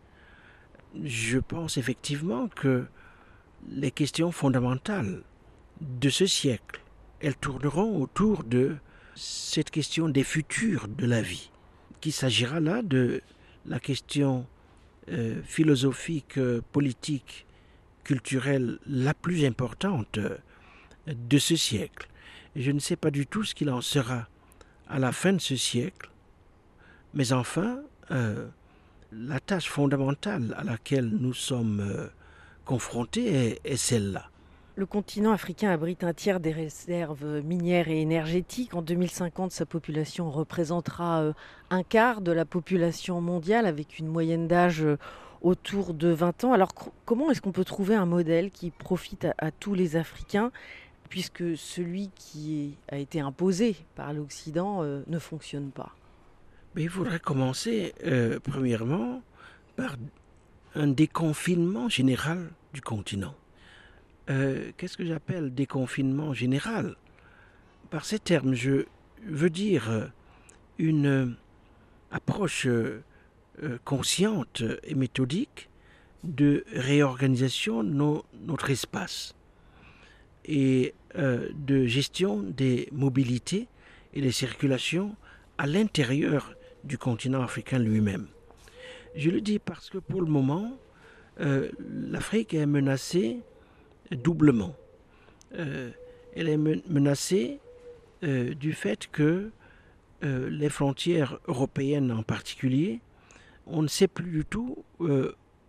Je 1.04 1.40
pense 1.40 1.78
effectivement 1.78 2.48
que 2.48 2.86
les 3.72 3.90
questions 3.90 4.32
fondamentales 4.32 5.24
de 5.82 6.10
ce 6.10 6.28
siècle, 6.28 6.82
elles 7.22 7.38
tourneront 7.38 8.00
autour 8.00 8.44
de 8.44 8.76
cette 9.16 9.72
question 9.72 10.10
des 10.10 10.24
futurs 10.24 10.88
de 10.88 11.08
la 11.08 11.24
vie, 11.24 11.50
qu'il 12.02 12.14
s'agira 12.14 12.60
là 12.60 12.84
de 12.84 13.22
la 13.66 13.80
question 13.80 14.46
euh, 15.10 15.42
philosophique, 15.44 16.38
politique, 16.72 17.48
culturelle 18.04 18.78
la 18.86 19.16
plus 19.16 19.44
importante 19.44 20.20
de 21.08 21.38
ce 21.38 21.56
siècle. 21.56 22.08
Je 22.56 22.72
ne 22.72 22.80
sais 22.80 22.96
pas 22.96 23.12
du 23.12 23.26
tout 23.26 23.44
ce 23.44 23.56
qu'il 23.56 23.70
en 23.70 23.82
sera 23.82 24.28
à 24.88 25.00
la 25.00 25.12
fin 25.12 25.34
de 25.34 25.42
ce 25.42 25.56
siècle, 25.56 26.10
mais 27.14 27.34
enfin, 27.34 27.80
euh, 28.12 28.48
la 29.12 29.40
tâche 29.40 29.70
fondamentale 29.70 30.54
à 30.58 30.64
laquelle 30.64 31.08
nous 31.08 31.34
sommes 31.34 31.80
euh, 31.80 32.08
confrontés 32.66 33.60
est, 33.64 33.76
celle-là. 33.76 34.30
Le 34.76 34.88
continent 34.88 35.32
africain 35.32 35.70
abrite 35.70 36.04
un 36.04 36.14
tiers 36.14 36.40
des 36.40 36.52
réserves 36.52 37.42
minières 37.44 37.90
et 37.90 38.02
énergétiques. 38.02 38.74
En 38.74 38.82
2050, 38.82 39.52
sa 39.52 39.68
population 39.68 40.32
représentera 40.32 41.22
euh, 41.22 41.34
un 41.70 41.84
quart 41.84 42.22
de 42.22 42.32
la 42.32 42.46
population 42.46 43.22
mondiale 43.22 43.68
avec 43.68 44.00
une 44.00 44.08
moyenne 44.08 44.48
d'âge 44.48 44.84
autour 45.44 45.94
de 45.94 46.08
20 46.08 46.46
ans. 46.46 46.54
Alors 46.54 46.74
comment 47.06 47.30
est-ce 47.30 47.42
qu'on 47.42 47.52
peut 47.52 47.66
trouver 47.66 47.96
un 47.96 48.06
modèle 48.06 48.50
qui 48.50 48.72
profite 48.72 49.28
à, 49.38 49.52
tous 49.52 49.76
les 49.76 49.96
Africains? 49.96 50.52
Puisque 51.14 51.56
celui 51.56 52.10
qui 52.16 52.76
a 52.90 52.98
été 52.98 53.20
imposé 53.20 53.76
par 53.94 54.14
l'Occident 54.14 54.82
euh, 54.82 55.04
ne 55.06 55.20
fonctionne 55.20 55.70
pas. 55.70 55.96
Mais 56.74 56.82
Il 56.82 56.90
faudrait 56.90 57.20
commencer 57.20 57.94
euh, 58.04 58.40
premièrement 58.40 59.22
par 59.76 59.96
un 60.74 60.88
déconfinement 60.88 61.88
général 61.88 62.50
du 62.74 62.82
continent. 62.82 63.36
Euh, 64.32 64.72
qu'est-ce 64.76 64.98
que 64.98 65.06
j'appelle 65.06 65.54
déconfinement 65.54 66.34
général? 66.34 66.96
Par 67.92 68.06
ces 68.06 68.18
termes, 68.18 68.56
je 68.56 68.86
veux 69.24 69.52
dire 69.52 70.10
une 70.80 71.38
approche 72.10 72.68
consciente 73.86 74.64
et 74.82 74.96
méthodique 74.96 75.70
de 76.24 76.66
réorganisation 76.74 77.84
de 77.84 78.24
notre 78.48 78.72
espace. 78.72 79.36
Et 80.46 80.96
euh, 81.18 81.50
de 81.54 81.86
gestion 81.86 82.42
des 82.42 82.90
mobilités 82.92 83.68
et 84.14 84.22
des 84.22 84.32
circulations 84.32 85.16
à 85.58 85.68
l'intérieur 85.68 86.56
du 86.84 86.98
continent 86.98 87.42
africain 87.42 87.80
lui-même. 87.80 88.28
Je 89.16 89.30
le 89.30 89.42
dis 89.42 89.60
parce 89.60 89.90
que 89.90 89.98
pour 89.98 90.22
le 90.22 90.28
moment, 90.28 90.78
euh, 91.40 91.70
l'Afrique 91.80 92.54
est 92.54 92.66
menacée 92.66 93.40
doublement. 94.12 94.76
Euh, 95.56 95.92
elle 96.36 96.50
est 96.50 96.58
menacée 96.58 97.60
du 98.24 98.72
fait 98.72 99.08
que 99.12 99.52
les 100.22 100.70
frontières 100.70 101.40
européennes 101.50 102.10
en 102.10 102.24
particulier, 102.24 103.02
on 103.68 103.82
ne 103.82 103.90
sait 103.90 104.08
plus 104.08 104.32
du 104.32 104.46
tout 104.46 104.86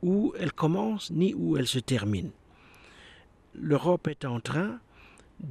où 0.02 0.32
elles 0.38 0.52
commencent 0.52 1.10
ni 1.10 1.34
où 1.34 1.56
elles 1.56 1.66
se 1.66 1.80
terminent 1.80 2.30
l'Europe 3.54 4.08
est 4.08 4.24
en 4.24 4.40
train 4.40 4.78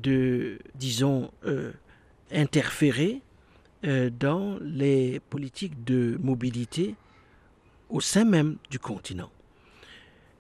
de, 0.01 0.59
disons, 0.75 1.31
euh, 1.45 1.71
interférer 2.31 3.21
euh, 3.85 4.09
dans 4.09 4.57
les 4.61 5.19
politiques 5.29 5.83
de 5.83 6.17
mobilité 6.21 6.95
au 7.89 8.01
sein 8.01 8.25
même 8.25 8.57
du 8.69 8.79
continent. 8.79 9.29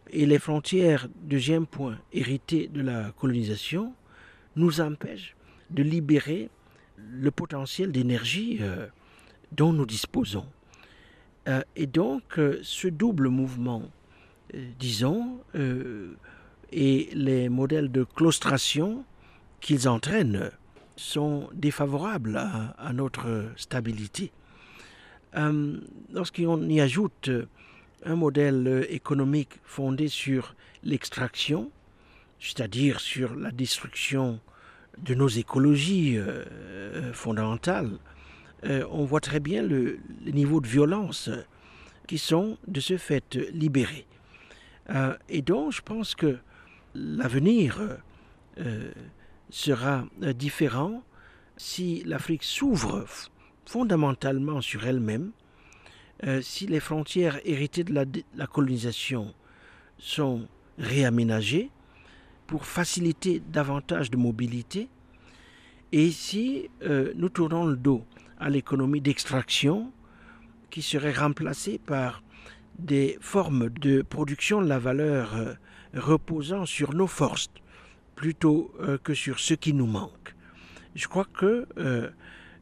Et 0.09 0.25
les 0.25 0.39
frontières, 0.39 1.07
deuxième 1.23 1.65
point, 1.65 1.97
héritées 2.11 2.67
de 2.67 2.81
la 2.81 3.11
colonisation, 3.11 3.93
nous 4.55 4.81
empêchent 4.81 5.35
de 5.71 5.81
libérer 5.81 6.49
le 6.97 7.31
potentiel 7.31 7.91
d'énergie 7.91 8.59
euh, 8.61 8.87
dont 9.51 9.73
nous 9.73 9.85
disposons. 9.85 10.45
et 11.75 11.87
donc, 11.87 12.39
ce 12.61 12.87
double 12.87 13.27
mouvement, 13.27 13.83
disons, 14.79 15.39
et 16.71 17.09
les 17.13 17.49
modèles 17.49 17.91
de 17.91 18.03
claustration 18.03 19.03
qu'ils 19.63 19.87
entraînent 19.87 20.51
sont 20.97 21.49
défavorables 21.53 22.37
à, 22.37 22.93
notre 22.93 23.49
stabilité. 23.55 24.31
Euh, 25.35 25.79
lorsqu'on 26.11 26.69
y 26.69 26.79
ajoute 26.81 27.31
un 28.05 28.15
modèle 28.15 28.85
économique 28.89 29.59
fondé 29.63 30.09
sur 30.09 30.53
l'extraction, 30.83 31.71
c'est-à-dire 32.39 32.99
sur 32.99 33.35
la 33.35 33.51
destruction 33.51 34.39
de 35.01 35.15
nos 35.15 35.29
écologies 35.29 36.17
euh, 36.17 37.13
fondamentales, 37.13 37.97
euh, 38.65 38.85
on 38.91 39.05
voit 39.05 39.21
très 39.21 39.39
bien 39.39 39.63
le, 39.63 39.97
niveau 40.25 40.59
de 40.59 40.67
violence 40.67 41.29
qui 42.05 42.17
sont 42.17 42.57
de 42.67 42.81
ce 42.81 42.97
fait 42.97 43.35
libérés. 43.53 44.05
et 45.29 45.41
donc, 45.41 45.71
je 45.71 45.81
pense 45.81 46.15
que 46.15 46.37
l'avenir 46.93 47.79
sera 49.53 50.03
différent 50.35 51.03
si 51.57 52.01
l'Afrique 52.07 52.43
s'ouvre 52.43 53.05
fondamentalement 53.67 54.61
sur 54.61 54.87
elle-même, 54.87 55.31
euh, 56.23 56.41
si 56.41 56.65
les 56.65 56.79
frontières 56.79 57.39
héritées 57.45 57.83
de 57.83 57.93
la, 58.35 58.47
colonisation 58.47 59.31
sont 59.99 60.47
réaménagées 60.79 61.69
pour 62.47 62.65
faciliter 62.65 63.43
davantage 63.51 64.09
de 64.09 64.17
mobilité, 64.17 64.89
et 65.91 66.09
si 66.09 66.69
euh, 66.81 67.13
nous 67.15 67.29
tournons 67.29 67.65
le 67.67 67.75
dos 67.75 68.03
à 68.39 68.49
l'économie 68.49 69.01
d'extraction 69.01 69.91
qui 70.71 70.81
serait 70.81 71.13
remplacée 71.13 71.77
par 71.77 72.23
des 72.79 73.19
formes 73.21 73.69
de 73.69 74.01
production 74.01 74.63
de 74.63 74.67
la 74.67 74.79
valeur 74.79 75.55
reposant 75.93 76.65
sur 76.65 76.95
nos 76.95 77.05
forces 77.05 77.51
plutôt 78.15 78.71
euh, 78.79 78.97
que 78.97 79.13
sur 79.13 79.39
ce 79.39 79.53
qui 79.53 79.73
nous 79.73 79.87
manque. 79.87 80.35
Je 80.95 81.07
crois 81.07 81.25
que 81.25 81.67
euh, 81.77 82.09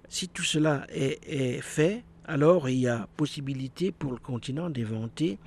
si 0.08 0.28
tout 0.28 0.44
cela 0.44 0.86
est, 0.90 1.62
fait, 1.62 2.04
alors 2.26 2.70
il 2.70 2.78
y 2.78 2.88
a 2.88 3.08
possibilité 3.18 3.92
pour 3.92 4.12
le 4.12 4.18
continent 4.18 4.70
d'inventer 4.70 5.38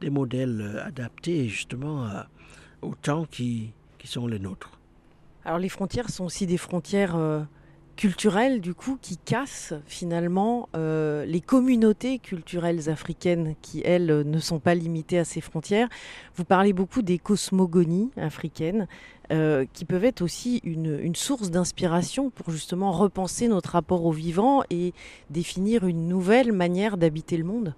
des 0.00 0.10
modèles 0.10 0.60
euh, 0.60 0.84
adaptés 0.84 1.48
justement 1.48 2.08
aux 2.80 2.94
temps 2.94 3.26
qui, 3.26 3.72
qui, 3.98 4.08
sont 4.08 4.26
les 4.26 4.38
nôtres. 4.38 4.78
Alors 5.44 5.58
les 5.58 5.68
frontières 5.68 6.10
sont 6.10 6.24
aussi 6.24 6.46
des 6.46 6.58
frontières 6.58 7.16
culturelles 8.02 8.60
du 8.60 8.74
coup 8.74 8.98
qui 9.00 9.16
cassent 9.16 9.74
finalement 9.86 10.68
euh, 10.74 11.24
les 11.24 11.40
communautés 11.40 12.18
culturelles 12.18 12.90
africaines 12.90 13.54
qui 13.62 13.80
elles 13.84 14.22
ne 14.28 14.38
sont 14.40 14.58
pas 14.58 14.74
limitées 14.74 15.20
à 15.20 15.24
ces 15.24 15.40
frontières. 15.40 15.88
Vous 16.34 16.42
parlez 16.42 16.72
beaucoup 16.72 17.02
des 17.02 17.18
cosmogonies 17.18 18.10
africaines 18.16 18.88
euh, 19.30 19.66
qui 19.72 19.84
peuvent 19.84 20.04
être 20.04 20.20
aussi 20.20 20.60
une, 20.64 20.98
une 20.98 21.14
source 21.14 21.52
d'inspiration 21.52 22.30
pour 22.30 22.50
justement 22.50 22.90
repenser 22.90 23.46
notre 23.46 23.70
rapport 23.70 24.04
au 24.04 24.10
vivant 24.10 24.64
et 24.68 24.94
définir 25.30 25.86
une 25.86 26.08
nouvelle 26.08 26.50
manière 26.50 26.96
d'habiter 26.96 27.36
le 27.36 27.44
monde. 27.44 27.72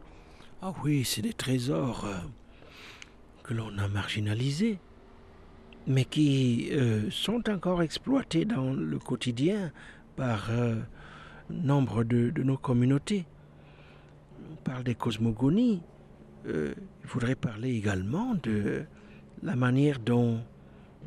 Ah 0.63 0.73
oui, 0.85 1.05
c'est 1.05 1.21
des 1.21 1.35
trésors 1.35 2.07
euh, 2.07 2.17
que 3.43 3.53
l'on 3.53 3.77
a 3.77 3.89
marginalisés 3.89 4.79
mais 5.87 6.07
qui 6.07 6.73
sont 7.11 7.51
encore 7.51 7.83
exploités 7.83 8.47
dans 8.47 8.73
le 8.73 8.99
quotidien 8.99 9.71
par 10.17 10.51
euh, 10.51 10.77
nombre 11.51 12.05
de, 12.05 12.31
nos 12.43 12.57
communautés. 12.57 13.27
On 14.51 14.57
parle 14.57 14.85
des 14.85 14.95
cosmogonies. 14.95 15.83
Euh, 16.47 16.75
il 17.03 17.09
faudrait 17.09 17.35
parler 17.35 17.71
également 17.75 18.35
de 18.43 18.85
la 19.43 19.57
manière 19.57 19.99
dont 19.99 20.41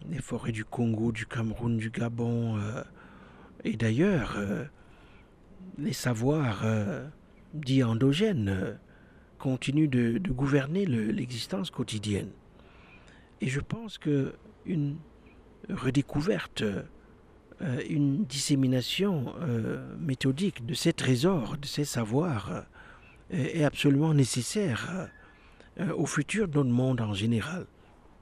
les 0.10 0.22
forêts 0.22 0.52
du 0.52 0.66
Congo, 0.66 1.12
du 1.12 1.26
Cameroun, 1.26 1.78
du 1.78 1.90
Gabon 1.90 2.58
euh, 2.58 2.84
et 3.64 3.76
d'ailleurs 3.76 4.38
les 5.78 5.94
savoirs 5.94 6.64
dits 7.54 7.84
endogènes 7.84 8.78
continuent 9.40 9.90
de, 9.90 10.20
gouverner 10.30 10.86
l'existence 10.86 11.72
quotidienne. 11.72 12.30
Et 13.42 13.48
je 13.48 13.60
pense 13.60 13.98
que 13.98 14.36
une 14.66 14.98
redécouverte 15.70 16.64
une 17.90 18.26
dissémination 18.26 19.34
euh, 19.42 19.96
méthodique 20.00 20.66
de 20.66 20.74
ces 20.74 20.94
trésors, 20.94 21.58
de 21.58 21.66
ces 21.66 21.86
savoirs, 21.86 22.66
euh, 23.34 23.46
est 23.54 23.64
absolument 23.64 24.14
nécessaire 24.14 25.10
au 25.96 26.08
futur 26.08 26.48
de 26.48 26.58
notre 26.58 26.70
monde 26.70 27.02
en 27.02 27.14
général. 27.14 27.68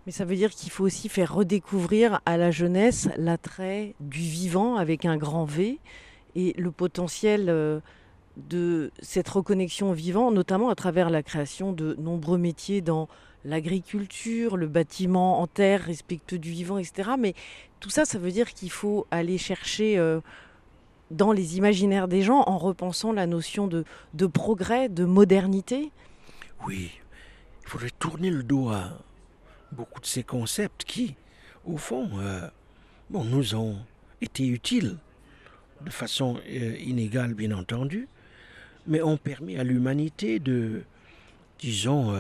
Mais 0.06 0.12
ça 0.12 0.26
veut 0.26 0.36
dire 0.36 0.52
qu'il 0.52 0.72
faut 0.72 0.84
aussi 0.84 1.08
faire 1.08 1.34
redécouvrir 1.34 2.20
à 2.26 2.36
la 2.36 2.52
jeunesse 2.52 3.08
l'attrait 3.18 3.96
du 4.02 4.20
vivant 4.20 4.76
avec 4.76 5.06
un 5.06 5.16
grand 5.16 5.46
V 5.46 5.80
et 6.36 6.54
le 6.58 6.72
potentiel 6.72 7.82
de 8.36 8.92
cette 9.00 9.30
reconnexion 9.30 9.92
au 9.92 9.94
vivant, 9.94 10.32
notamment 10.32 10.70
à 10.70 10.76
travers 10.76 11.10
la 11.10 11.24
création 11.24 11.72
de 11.72 11.96
nombreux 11.98 12.38
métiers 12.38 12.82
dans 12.82 13.08
l'agriculture, 13.46 14.58
le 14.58 14.68
bâtiment 14.68 15.40
en 15.40 15.48
terre 15.48 15.84
respectueux 15.84 16.40
du 16.40 16.50
vivant, 16.50 16.78
etc. 16.78 17.12
Mais 17.18 17.34
tout 17.80 17.90
ça, 17.90 18.04
ça 18.04 18.18
veut 18.18 18.32
dire 18.32 18.54
qu'il 18.54 18.72
faut 18.72 19.08
aller 19.12 19.38
chercher 19.38 19.98
euh, 19.98 20.20
dans 21.12 21.32
les 21.32 21.58
imaginaires 21.58 22.08
des 22.08 22.24
gens 22.24 22.44
en 22.48 22.58
repensant 22.58 23.14
la 23.14 23.28
notion 23.28 23.68
de, 23.68 23.86
progrès, 24.26 24.90
de 24.90 25.06
modernité. 25.06 25.92
Oui, 26.66 26.92
il 27.64 27.70
faudrait 27.70 27.92
tourner 28.00 28.32
le 28.32 28.44
dos 28.44 28.70
à 28.70 29.00
beaucoup 29.72 30.02
de 30.02 30.06
ces 30.06 30.24
concepts 30.24 30.84
qui, 30.84 31.16
au 31.66 31.78
fond, 31.78 32.10
euh, 32.18 32.50
bon, 33.12 33.24
nous 33.24 33.56
ont 33.56 33.78
été 34.22 34.48
utiles 34.48 34.98
de 35.82 35.92
façon 35.92 36.40
euh, 36.50 36.78
inégale, 36.80 37.36
bien 37.36 37.52
entendu, 37.52 38.08
mais 38.88 39.04
ont 39.04 39.18
permis 39.18 39.58
à 39.58 39.64
l'humanité 39.64 40.40
de, 40.40 40.82
disons, 41.60 42.16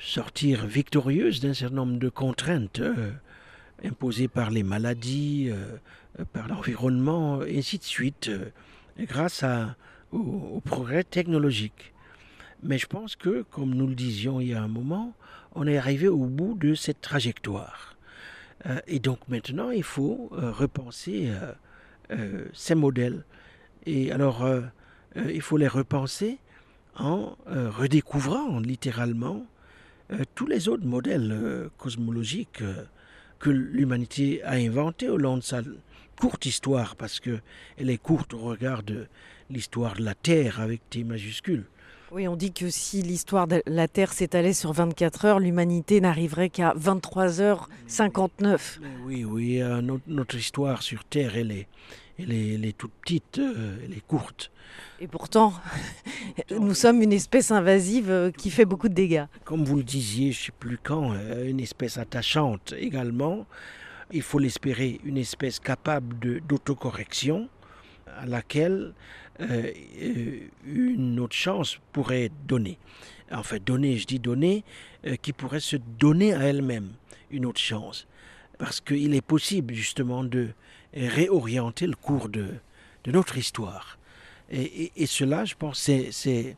sortir 0.00 0.66
victorieuse 0.66 1.40
d'un 1.40 1.54
certain 1.54 1.76
nombre 1.76 1.98
de 1.98 2.08
contraintes 2.08 2.80
euh, 2.80 3.10
imposées 3.84 4.28
par 4.28 4.50
les 4.50 4.62
maladies, 4.62 5.50
euh, 5.50 6.24
par 6.32 6.48
l'environnement, 6.48 7.42
et 7.42 7.58
ainsi 7.58 7.78
de 7.78 7.84
suite, 7.84 8.28
euh, 8.28 8.50
grâce 8.98 9.42
à, 9.42 9.76
au, 10.12 10.60
progrès 10.64 11.04
technologique. 11.04 11.92
Mais 12.62 12.78
je 12.78 12.86
pense 12.86 13.16
que, 13.16 13.42
comme 13.50 13.74
nous 13.74 13.86
le 13.86 13.94
disions 13.94 14.40
il 14.40 14.48
y 14.48 14.54
a 14.54 14.62
un 14.62 14.68
moment, 14.68 15.14
on 15.54 15.66
est 15.66 15.78
arrivé 15.78 16.08
au 16.08 16.24
bout 16.24 16.54
de 16.54 16.74
cette 16.74 17.00
trajectoire. 17.00 17.96
Et 18.88 18.98
donc 18.98 19.20
maintenant, 19.28 19.70
il 19.70 19.84
faut 19.84 20.28
repenser 20.32 21.30
ces 22.52 22.74
modèles. 22.74 23.24
Et 23.86 24.10
alors, 24.10 24.44
il 25.14 25.40
faut 25.40 25.56
les 25.56 25.68
repenser 25.68 26.38
en 26.96 27.36
redécouvrant 27.46 28.58
littéralement 28.58 29.46
tous 30.34 30.46
les 30.46 30.68
autres 30.68 30.86
modèles 30.86 31.68
cosmologiques 31.76 32.62
que 33.38 33.50
l'humanité 33.50 34.42
a 34.42 34.52
inventés 34.52 35.08
au 35.08 35.16
long 35.16 35.36
de 35.36 35.42
sa 35.42 35.60
courte 36.18 36.46
histoire, 36.46 36.96
parce 36.96 37.20
qu'elle 37.20 37.40
est 37.76 37.98
courte 37.98 38.34
au 38.34 38.38
regard 38.38 38.82
de 38.82 39.06
l'histoire 39.50 39.94
de 39.94 40.02
la 40.02 40.14
Terre 40.14 40.60
avec 40.60 40.80
T 40.90 41.04
majuscules. 41.04 41.64
Oui, 42.10 42.26
on 42.26 42.36
dit 42.36 42.52
que 42.52 42.70
si 42.70 43.02
l'histoire 43.02 43.46
de 43.46 43.62
la 43.66 43.86
Terre 43.86 44.14
s'étalait 44.14 44.54
sur 44.54 44.72
24 44.72 45.26
heures, 45.26 45.40
l'humanité 45.40 46.00
n'arriverait 46.00 46.48
qu'à 46.48 46.72
23h59. 46.72 48.78
Oui, 49.04 49.26
oui, 49.26 49.60
euh, 49.60 49.82
notre, 50.06 50.36
histoire 50.36 50.82
sur 50.82 51.04
Terre, 51.04 51.36
elle 51.36 51.52
est, 51.52 51.66
elle 52.18 52.64
est, 52.64 52.76
toute 52.76 52.92
petite, 53.02 53.38
euh, 53.38 53.78
elle 53.84 53.92
est 53.92 54.06
courte. 54.06 54.50
Et 55.00 55.06
pourtant, 55.06 55.52
nous 56.58 56.74
sommes 56.74 57.02
une 57.02 57.12
espèce 57.12 57.50
invasive 57.50 58.10
euh, 58.10 58.30
qui 58.30 58.50
fait 58.50 58.64
beaucoup 58.64 58.88
de 58.88 58.94
dégâts. 58.94 59.26
Comme 59.44 59.64
vous 59.64 59.76
le 59.76 59.84
disiez, 59.84 60.32
je 60.32 60.40
ne 60.40 60.44
sais 60.46 60.52
plus 60.58 60.78
quand, 60.82 61.14
une 61.44 61.60
espèce 61.60 61.98
attachante 61.98 62.74
également. 62.76 63.46
Il 64.10 64.22
faut 64.22 64.38
l'espérer, 64.38 65.00
une 65.04 65.18
espèce 65.18 65.60
capable 65.60 66.40
d'autocorrection 66.46 67.48
à 68.16 68.26
laquelle 68.26 68.94
euh, 69.40 69.70
une 70.66 71.20
autre 71.20 71.36
chance 71.36 71.78
pourrait 71.92 72.24
être 72.24 72.46
donnée. 72.46 72.78
En 73.30 73.42
fait, 73.42 73.62
donner, 73.62 73.96
je 73.96 74.06
dis 74.06 74.18
donner, 74.18 74.64
euh, 75.06 75.16
qui 75.16 75.32
pourrait 75.32 75.60
se 75.60 75.76
donner 75.76 76.34
à 76.34 76.40
elle-même 76.40 76.90
une 77.30 77.46
autre 77.46 77.60
chance. 77.60 78.06
Parce 78.58 78.80
qu'il 78.80 79.14
est 79.14 79.22
possible 79.22 79.74
justement 79.74 80.24
de 80.24 80.48
réorienter 80.94 81.86
le 81.86 81.96
cours 81.96 82.28
de, 82.28 82.54
de 83.04 83.12
notre 83.12 83.36
histoire. 83.36 83.98
Et, 84.50 84.92
et, 84.96 85.06
cela, 85.06 85.44
je 85.44 85.54
pense, 85.54 85.78
c'est 85.78 86.56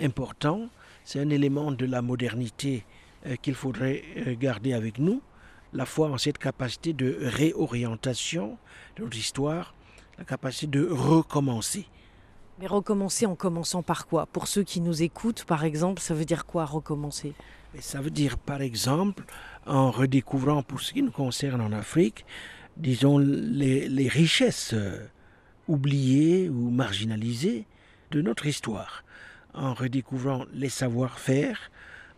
important. 0.00 0.68
C'est 1.04 1.20
un 1.20 1.30
élément 1.30 1.70
de 1.70 1.86
la 1.86 2.02
modernité 2.02 2.84
euh, 3.26 3.36
qu'il 3.36 3.54
faudrait 3.54 4.02
garder 4.40 4.72
avec 4.72 4.98
nous, 4.98 5.20
la 5.72 5.84
foi 5.84 6.08
en 6.08 6.18
cette 6.18 6.38
capacité 6.38 6.92
de 6.92 7.18
réorientation 7.20 8.56
de 8.96 9.02
notre 9.02 9.16
histoire, 9.16 9.74
la 10.18 10.24
capacité 10.24 10.66
de 10.66 10.88
recommencer. 10.88 11.86
Mais 12.58 12.66
recommencer 12.66 13.26
en 13.26 13.34
commençant 13.34 13.82
par 13.82 14.06
quoi? 14.06 14.24
Pour 14.24 14.48
ceux 14.48 14.62
qui 14.62 14.80
nous 14.80 15.02
écoutent, 15.02 15.44
par 15.44 15.64
exemple, 15.64 16.00
ça 16.00 16.14
veut 16.14 16.24
dire 16.24 16.46
quoi 16.46 16.64
recommencer? 16.64 17.34
Ça 17.80 18.00
veut 18.00 18.10
dire, 18.10 18.38
par 18.38 18.62
exemple, 18.62 19.24
en 19.66 19.90
redécouvrant, 19.90 20.62
pour 20.62 20.80
ce 20.80 20.94
qui 20.94 21.02
nous 21.02 21.10
concerne 21.10 21.60
en 21.60 21.72
Afrique, 21.72 22.24
disons, 22.76 23.18
les, 23.18 24.08
richesses 24.08 24.72
euh, 24.74 25.06
oubliées 25.68 26.48
ou 26.48 26.70
marginalisées 26.70 27.66
de 28.10 28.22
notre 28.22 28.46
histoire, 28.46 29.04
en 29.54 29.74
redécouvrant 29.74 30.44
les 30.52 30.68
savoir-faire, 30.68 31.70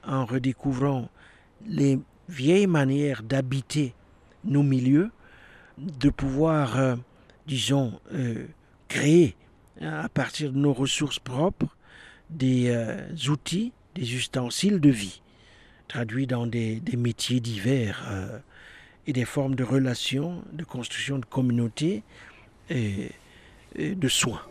en 0.04 0.24
redécouvrant 0.24 1.08
les 1.66 1.98
vieilles 2.28 2.66
manières 2.66 3.22
d'habiter 3.22 3.94
nos 4.44 4.62
milieux, 4.62 5.10
de 5.78 6.10
pouvoir, 6.10 6.78
euh, 6.78 6.96
disons, 7.46 8.00
euh, 8.12 8.46
créer 8.88 9.36
à 9.80 10.08
partir 10.08 10.52
de 10.52 10.58
nos 10.58 10.72
ressources 10.72 11.20
propres, 11.20 11.76
des 12.30 12.74
outils, 13.30 13.72
des 13.94 14.14
ustensiles 14.14 14.80
de 14.80 14.90
vie, 14.90 15.22
traduits 15.86 16.26
dans 16.26 16.46
des, 16.46 16.82
métiers 16.96 17.40
divers 17.40 18.04
et 19.08 19.12
des 19.14 19.24
formes 19.24 19.54
de 19.54 19.64
relations, 19.64 20.44
de 20.52 20.64
construction 20.64 21.18
de 21.18 21.24
communautés 21.24 22.02
et 22.68 23.10
de 23.78 24.08
soins. 24.08 24.42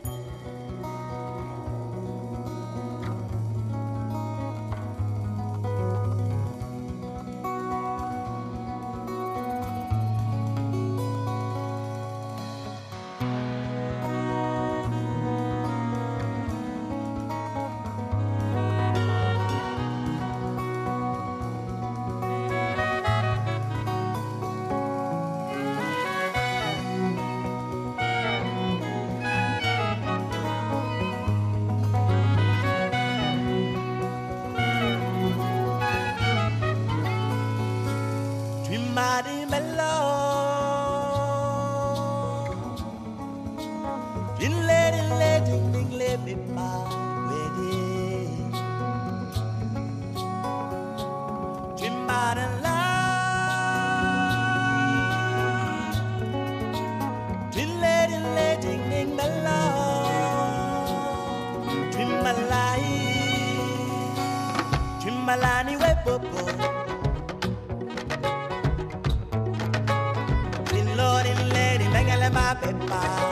pepper. 72.62 73.27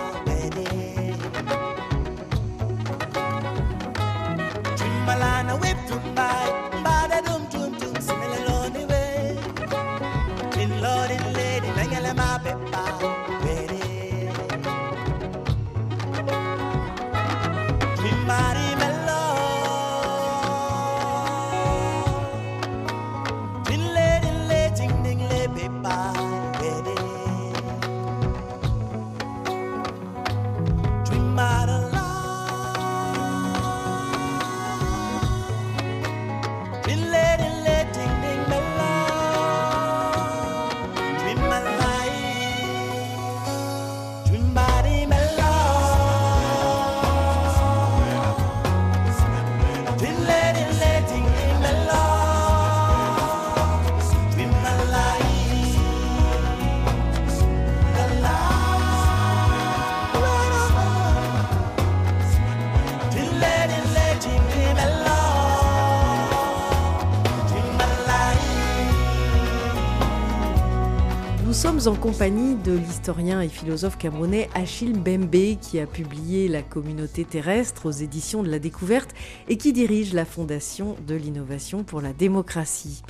En 71.87 71.95
compagnie 71.95 72.55
de 72.55 72.71
l'historien 72.71 73.41
et 73.41 73.49
philosophe 73.49 73.97
camerounais 73.97 74.49
Achille 74.55 74.93
Mbembe 74.93 75.59
qui 75.59 75.79
a 75.79 75.85
publié 75.85 76.47
La 76.47 76.63
communauté 76.63 77.25
terrestre 77.25 77.85
aux 77.85 77.91
éditions 77.91 78.41
de 78.41 78.49
la 78.49 78.59
découverte 78.59 79.13
et 79.49 79.57
qui 79.57 79.71
dirige 79.71 80.13
la 80.13 80.25
Fondation 80.25 80.95
de 81.05 81.15
l'innovation 81.15 81.83
pour 81.83 82.01
la 82.01 82.13
démocratie. 82.13 83.03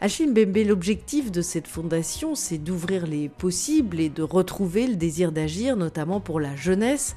Achille 0.00 0.30
Mbembe, 0.30 0.66
l'objectif 0.66 1.30
de 1.30 1.40
cette 1.40 1.68
fondation, 1.68 2.34
c'est 2.34 2.58
d'ouvrir 2.58 3.06
les 3.06 3.28
possibles 3.28 4.00
et 4.00 4.08
de 4.08 4.22
retrouver 4.22 4.86
le 4.86 4.96
désir 4.96 5.30
d'agir, 5.30 5.76
notamment 5.76 6.20
pour 6.20 6.40
la 6.40 6.56
jeunesse. 6.56 7.14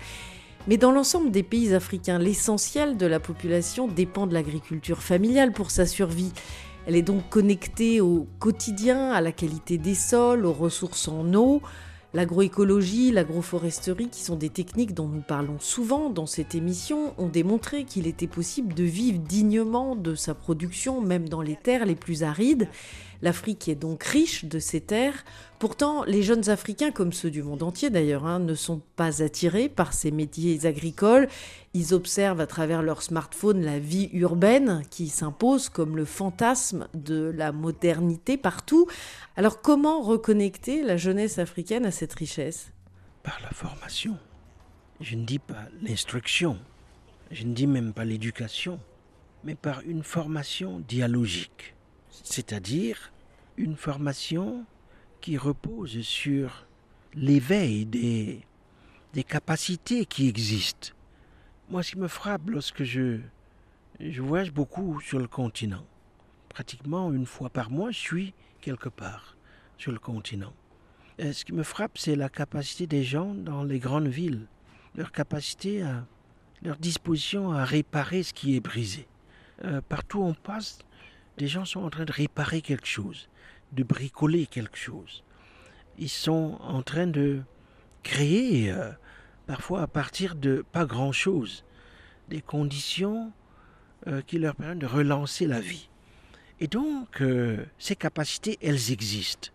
Mais 0.68 0.78
dans 0.78 0.92
l'ensemble 0.92 1.32
des 1.32 1.44
pays 1.44 1.74
africains, 1.74 2.20
l'essentiel 2.20 2.98
de 2.98 3.06
la 3.06 3.20
population 3.20 3.88
dépend 3.88 4.28
de 4.28 4.34
l'agriculture 4.34 5.02
familiale 5.02 5.54
pour 5.54 5.72
sa 5.72 5.86
survie. 5.86 6.34
Elle 6.90 6.96
est 6.96 7.04
donc 7.04 7.30
connectée 7.30 8.02
au 8.02 8.26
quotidien, 8.40 9.12
à 9.12 9.22
la 9.22 9.32
qualité 9.32 9.78
des 9.78 9.94
sols, 9.94 10.44
aux 10.44 10.54
ressources 10.54 11.08
en 11.08 11.36
eau. 11.36 11.62
L'agroécologie, 12.16 13.12
l'agroforesterie, 13.12 14.10
qui 14.10 14.24
sont 14.24 14.36
des 14.36 14.50
techniques 14.50 14.96
dont 14.96 15.08
nous 15.08 15.22
parlons 15.22 15.60
souvent 15.60 16.10
dans 16.10 16.26
cette 16.26 16.56
émission, 16.56 17.14
ont 17.20 17.28
démontré 17.28 17.84
qu'il 17.84 18.08
était 18.08 18.26
possible 18.26 18.74
de 18.74 18.86
vivre 18.86 19.20
dignement 19.20 19.96
de 19.96 20.16
sa 20.16 20.34
production, 20.34 21.00
même 21.00 21.30
dans 21.30 21.44
les 21.44 21.56
terres 21.56 21.86
les 21.86 21.94
plus 21.94 22.24
arides. 22.24 22.68
L'Afrique 23.22 23.68
est 23.68 23.76
donc 23.76 24.04
riche 24.04 24.46
de 24.46 24.60
ces 24.60 24.80
terres. 24.80 25.26
Pourtant, 25.60 26.04
les 26.06 26.24
jeunes 26.24 26.50
Africains, 26.50 26.92
comme 26.92 27.12
ceux 27.12 27.30
du 27.30 27.44
monde 27.44 27.64
entier 27.64 27.90
d'ailleurs, 27.90 28.26
hein, 28.26 28.40
ne 28.40 28.56
sont 28.56 28.82
pas 28.96 29.22
attirés 29.22 29.68
par 29.68 29.92
ces 29.92 30.10
métiers 30.12 30.66
agricoles. 30.66 31.28
Ils 31.74 31.94
observent 31.94 32.40
à 32.40 32.48
travers 32.48 32.82
leur 32.82 33.02
smartphone 33.02 33.62
la 33.62 33.78
vie 33.78 34.10
urbaine 34.14 34.84
qui 34.90 35.10
s'impose 35.10 35.68
comme 35.68 35.98
le 35.98 36.06
fantasme 36.06 36.88
de 36.94 37.34
la 37.36 37.52
modernité 37.52 38.38
partout. 38.38 38.88
Alors 39.36 39.62
comment 39.62 40.02
reconnecter 40.02 40.82
la 40.82 40.96
jeunesse 40.96 41.40
africaine 41.40 41.86
à 41.86 41.92
cette 41.92 42.14
richesse? 42.14 42.72
Par 43.24 43.40
la 43.42 43.50
formation. 43.50 44.18
Je 45.02 45.16
ne 45.16 45.26
dis 45.26 45.40
pas 45.40 45.68
l'instruction, 45.82 46.58
je 47.32 47.46
ne 47.46 47.54
dis 47.54 47.68
même 47.68 47.94
pas 47.94 48.04
l'éducation, 48.04 48.80
mais 49.46 49.56
par 49.56 49.82
une 49.86 50.04
formation 50.04 50.80
dialogique 50.88 51.74
c'est-à-dire 52.24 53.12
une 53.58 53.76
formation 53.76 54.66
qui 55.22 55.38
repose 55.38 56.02
sur 56.02 56.66
l'éveil 57.14 57.86
des, 57.86 58.42
des 59.14 59.24
capacités 59.24 60.06
qui 60.06 60.28
existent. 60.28 60.90
Moi, 61.70 61.84
ce 61.84 61.92
qui 61.92 61.98
me 61.98 62.08
frappe 62.08 62.50
lorsque 62.50 62.84
je, 62.84 63.20
je 64.00 64.22
voyage 64.22 64.52
beaucoup 64.52 65.02
sur 65.02 65.20
le 65.20 65.28
continent, 65.28 65.86
pratiquement 66.50 67.12
une 67.12 67.26
fois 67.26 67.50
par 67.50 67.70
mois, 67.70 67.92
je 67.92 68.00
suis 68.00 68.34
quelque 68.62 68.90
part 68.90 69.36
sur 69.78 69.92
le 69.92 70.00
continent. 70.00 70.54
Et 71.18 71.34
ce 71.34 71.44
qui 71.44 71.54
me 71.54 71.64
frappe, 71.64 71.98
c'est 71.98 72.16
la 72.16 72.30
capacité 72.30 72.88
des 72.88 73.04
gens 73.04 73.34
dans 73.34 73.64
les 73.64 73.80
grandes 73.80 74.08
villes, 74.08 74.48
leur 74.96 75.12
capacité 75.12 75.82
à, 75.82 76.06
leur 76.62 76.78
disposition 76.78 77.52
à 77.52 77.66
réparer 77.66 78.24
ce 78.24 78.34
qui 78.34 78.56
est 78.56 78.60
brisé. 78.60 79.08
Euh, 79.66 79.82
partout 79.82 80.20
où 80.20 80.24
on 80.24 80.34
passe, 80.34 80.80
des 81.40 81.48
gens 81.48 81.64
sont 81.64 81.82
en 81.82 81.90
train 81.90 82.04
de 82.04 82.12
réparer 82.12 82.62
quelque 82.62 82.86
chose, 82.86 83.30
de 83.72 83.84
bricoler 83.84 84.46
quelque 84.46 84.78
chose. 84.78 85.24
Ils 85.98 86.10
sont 86.10 86.60
en 86.62 86.84
train 86.84 87.08
de 87.08 87.42
créer, 88.04 88.70
euh, 88.72 88.92
parfois 89.48 89.84
à 89.84 89.88
partir 89.88 90.36
de 90.36 90.66
pas 90.74 90.86
grand-chose, 90.86 91.64
des 92.28 92.42
conditions 92.42 93.32
euh, 94.08 94.22
qui 94.22 94.38
leur 94.38 94.54
permettent 94.54 94.80
de 94.80 94.86
relancer 94.86 95.48
la 95.48 95.62
vie. 95.62 95.90
Et 96.60 96.68
donc, 96.68 97.22
euh, 97.22 97.66
ces 97.78 97.96
capacités, 97.96 98.58
elles 98.62 98.92
existent. 98.92 99.50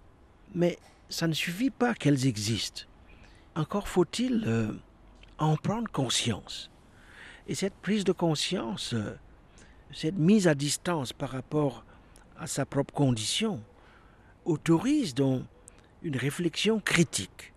Mais 0.55 0.79
ça 1.11 1.29
ne 1.29 1.35
suffit 1.35 1.71
pas 1.71 1.93
qu'elles 1.93 2.27
existent. 2.27 2.85
Encore 3.57 3.89
faut-il 3.89 4.75
en 5.39 5.57
prendre 5.57 5.89
conscience. 5.91 6.71
Et 7.47 7.55
cette 7.55 7.75
prise 7.75 8.05
de 8.05 8.13
conscience, 8.13 8.95
cette 9.95 10.19
mise 10.19 10.49
à 10.49 10.55
distance 10.55 11.13
par 11.13 11.31
rapport 11.31 11.85
à 12.39 12.47
sa 12.47 12.67
propre 12.67 12.93
condition 12.93 13.61
autorise 14.45 15.15
donc 15.15 15.45
une 16.03 16.17
réflexion 16.17 16.81
critique 16.81 17.53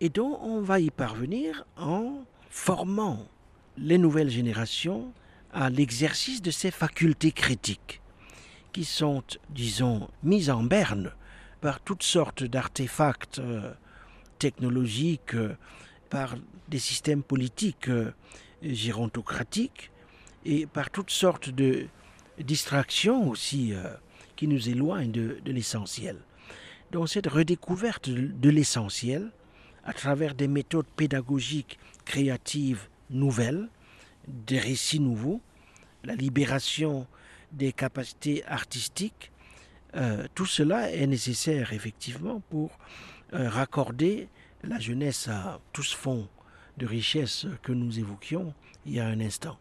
et 0.00 0.08
dont 0.08 0.38
on 0.42 0.60
va 0.60 0.80
y 0.80 0.90
parvenir 0.90 1.64
en 1.76 2.24
formant 2.50 3.28
les 3.76 3.98
nouvelles 3.98 4.30
générations 4.30 5.12
à 5.52 5.70
l'exercice 5.70 6.42
de 6.42 6.50
ces 6.50 6.70
facultés 6.70 7.32
critiques 7.32 8.00
qui 8.72 8.84
sont, 8.84 9.22
disons, 9.50 10.08
mises 10.24 10.50
en 10.50 10.64
berne 10.64 11.12
par 11.60 11.80
toutes 11.80 12.02
sortes 12.02 12.42
d'artefacts 12.42 13.38
euh, 13.38 13.72
technologiques, 14.38 15.34
euh, 15.34 15.56
par 16.10 16.34
des 16.68 16.80
systèmes 16.80 17.22
politiques 17.22 17.88
euh, 17.88 18.12
gérontocratiques, 18.62 19.92
et 20.44 20.66
par 20.66 20.90
toutes 20.90 21.10
sortes 21.10 21.50
de 21.50 21.86
distractions 22.38 23.28
aussi 23.28 23.72
euh, 23.72 23.94
qui 24.36 24.48
nous 24.48 24.68
éloignent 24.68 25.10
de, 25.10 25.38
l'essentiel. 25.46 26.18
Donc 26.92 27.08
cette 27.08 27.26
redécouverte 27.26 28.08
de, 28.10 28.50
l'essentiel, 28.50 29.30
à 29.84 29.92
travers 29.92 30.34
des 30.34 30.48
méthodes 30.48 30.86
pédagogiques 30.96 31.78
créatives 32.04 32.88
nouvelles, 33.10 33.68
des 34.28 34.58
récits 34.58 35.00
nouveaux, 35.00 35.40
la 36.04 36.14
libération 36.14 37.06
des 37.52 37.72
capacités 37.72 38.44
artistiques, 38.46 39.30
euh, 39.96 40.26
tout 40.34 40.46
cela 40.46 40.90
est 40.90 41.06
nécessaire 41.06 41.72
effectivement 41.72 42.40
pour 42.50 42.78
euh, 43.32 43.48
raccorder 43.48 44.28
la 44.64 44.78
jeunesse 44.78 45.28
à 45.28 45.60
tout 45.72 45.82
ce 45.82 45.94
fond 45.94 46.28
de 46.78 46.86
richesse 46.86 47.46
que 47.62 47.72
nous 47.72 47.98
évoquions 47.98 48.54
il 48.86 48.94
y 48.94 49.00
a 49.00 49.06
un 49.06 49.20
instant. 49.20 49.58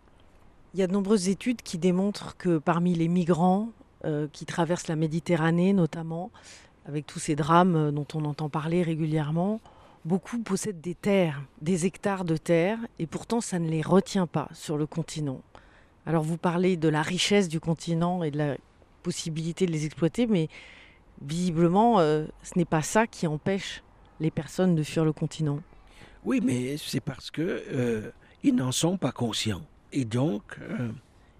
Il 0.73 0.79
y 0.79 0.83
a 0.83 0.87
de 0.87 0.93
nombreuses 0.93 1.29
études 1.29 1.61
qui 1.61 1.77
démontrent 1.77 2.35
que 2.35 2.57
parmi 2.57 2.95
les 2.95 3.07
migrants 3.07 3.69
euh, 4.05 4.27
qui 4.33 4.47
traversent 4.47 4.87
la 4.87 4.95
Méditerranée 4.95 5.71
notamment, 5.71 6.31
avec 6.87 7.05
tous 7.05 7.19
ces 7.19 7.35
drames 7.35 7.75
euh, 7.75 7.91
dont 7.91 8.07
on 8.15 8.25
entend 8.25 8.49
parler 8.49 8.81
régulièrement, 8.81 9.61
beaucoup 10.03 10.39
possèdent 10.39 10.81
des 10.81 10.95
terres, 10.95 11.43
des 11.61 11.85
hectares 11.85 12.25
de 12.25 12.37
terres, 12.37 12.79
et 12.97 13.05
pourtant 13.05 13.39
ça 13.39 13.59
ne 13.59 13.69
les 13.69 13.83
retient 13.83 14.25
pas 14.25 14.49
sur 14.51 14.75
le 14.75 14.87
continent. 14.87 15.41
Alors 16.07 16.23
vous 16.23 16.37
parlez 16.37 16.75
de 16.75 16.89
la 16.89 17.03
richesse 17.03 17.49
du 17.49 17.59
continent 17.59 18.23
et 18.23 18.31
de 18.31 18.39
la 18.39 18.57
possibilité 19.03 19.67
de 19.67 19.71
les 19.71 19.85
exploiter, 19.85 20.25
mais 20.25 20.49
visiblement 21.21 21.99
euh, 21.99 22.25
ce 22.41 22.57
n'est 22.57 22.65
pas 22.65 22.81
ça 22.81 23.05
qui 23.05 23.27
empêche 23.27 23.83
les 24.19 24.31
personnes 24.31 24.73
de 24.73 24.81
fuir 24.81 25.05
le 25.05 25.13
continent. 25.13 25.59
Oui, 26.25 26.41
mais 26.43 26.77
c'est 26.77 26.99
parce 26.99 27.29
que 27.29 28.11
ils 28.41 28.55
n'en 28.55 28.71
sont 28.71 28.97
pas 28.97 29.11
conscients. 29.11 29.61
Et 29.93 30.05
donc, 30.05 30.57
euh, 30.59 30.89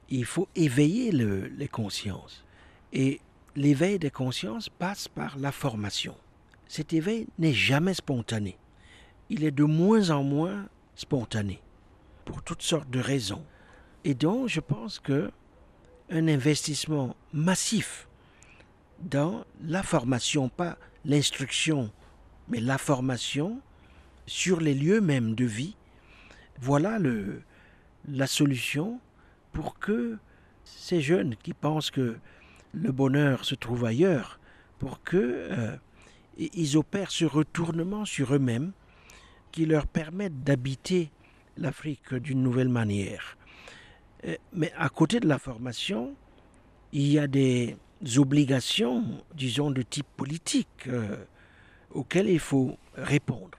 il 0.10 0.26
faut 0.26 0.48
éveiller 0.56 1.12
les 1.12 1.68
consciences. 1.68 2.46
Et 2.94 3.20
l'éveil 3.56 3.98
des 3.98 4.12
consciences 4.12 4.70
passe 4.70 5.08
par 5.08 5.38
la 5.40 5.52
formation. 5.52 6.16
Cet 6.68 6.94
éveil 6.94 7.28
n'est 7.40 7.54
jamais 7.54 7.96
spontané. 7.96 8.58
Il 9.30 9.44
est 9.44 9.52
de 9.52 9.64
moins 9.64 10.12
en 10.12 10.24
moins 10.24 10.70
spontané, 10.96 11.62
pour 12.26 12.44
toutes 12.44 12.62
sortes 12.62 12.90
de 12.92 13.00
raisons. 13.00 13.44
Et 14.04 14.14
donc, 14.14 14.50
je 14.50 14.60
pense 14.60 15.00
que 15.00 15.32
un 16.12 16.28
investissement 16.28 17.16
massif 17.32 18.08
dans 19.00 19.46
la 19.64 19.82
formation, 19.82 20.48
pas 20.50 20.78
l'instruction, 21.06 21.92
mais 22.50 22.60
la 22.60 22.78
formation 22.78 23.60
sur 24.28 24.60
les 24.60 24.76
lieux 24.76 25.02
mêmes 25.02 25.34
de 25.34 25.46
vie, 25.46 25.76
voilà 26.62 27.00
le, 27.00 27.42
la 28.08 28.28
solution 28.28 29.00
pour 29.52 29.80
que 29.80 30.18
ces 30.64 31.02
jeunes 31.02 31.36
qui 31.36 31.54
pensent 31.54 31.92
que 31.92 32.18
le 32.74 32.92
bonheur 32.92 33.46
se 33.46 33.56
trouve 33.56 33.86
ailleurs, 33.86 34.40
pour 34.80 35.04
que 35.04 35.18
euh, 35.18 35.76
ils 36.38 36.78
opèrent 36.78 37.12
ce 37.12 37.26
retournement 37.26 38.06
sur 38.06 38.34
eux-mêmes 38.34 38.72
qui 39.52 39.66
leur 39.66 39.88
permette 39.88 40.44
d'habiter 40.44 41.12
l'Afrique 41.58 42.14
d'une 42.16 42.42
nouvelle 42.42 42.70
manière. 42.70 43.38
Euh, 44.26 44.36
mais 44.52 44.74
à 44.78 44.90
côté 44.90 45.20
de 45.20 45.28
la 45.28 45.38
formation, 45.38 46.16
il 46.92 47.08
y 47.08 47.20
a 47.20 47.28
des 47.28 47.78
obligations, 48.18 49.04
disons, 49.36 49.72
de 49.72 49.82
type 49.82 50.08
politique 50.18 50.88
euh, 50.88 51.16
auxquelles 51.92 52.30
il 52.30 52.40
faut 52.40 52.78
répondre. 52.96 53.58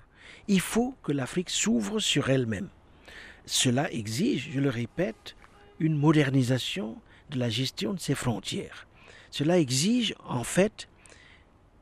Il 0.49 0.61
faut 0.61 0.95
que 1.03 1.13
l'Afrique 1.13 1.51
s'ouvre 1.51 2.01
sur 2.01 2.29
elle-même. 2.29 2.69
Cela 3.47 3.93
exige, 3.93 4.51
je 4.53 4.61
le 4.61 4.71
répète, 4.71 5.37
une 5.79 5.97
modernisation 5.97 6.97
de 7.31 7.39
la 7.39 7.49
gestion 7.49 7.93
de 7.93 8.01
ses 8.01 8.15
frontières. 8.15 8.87
Cela 9.31 9.59
exige 9.59 10.15
en 10.25 10.45
fait 10.45 10.89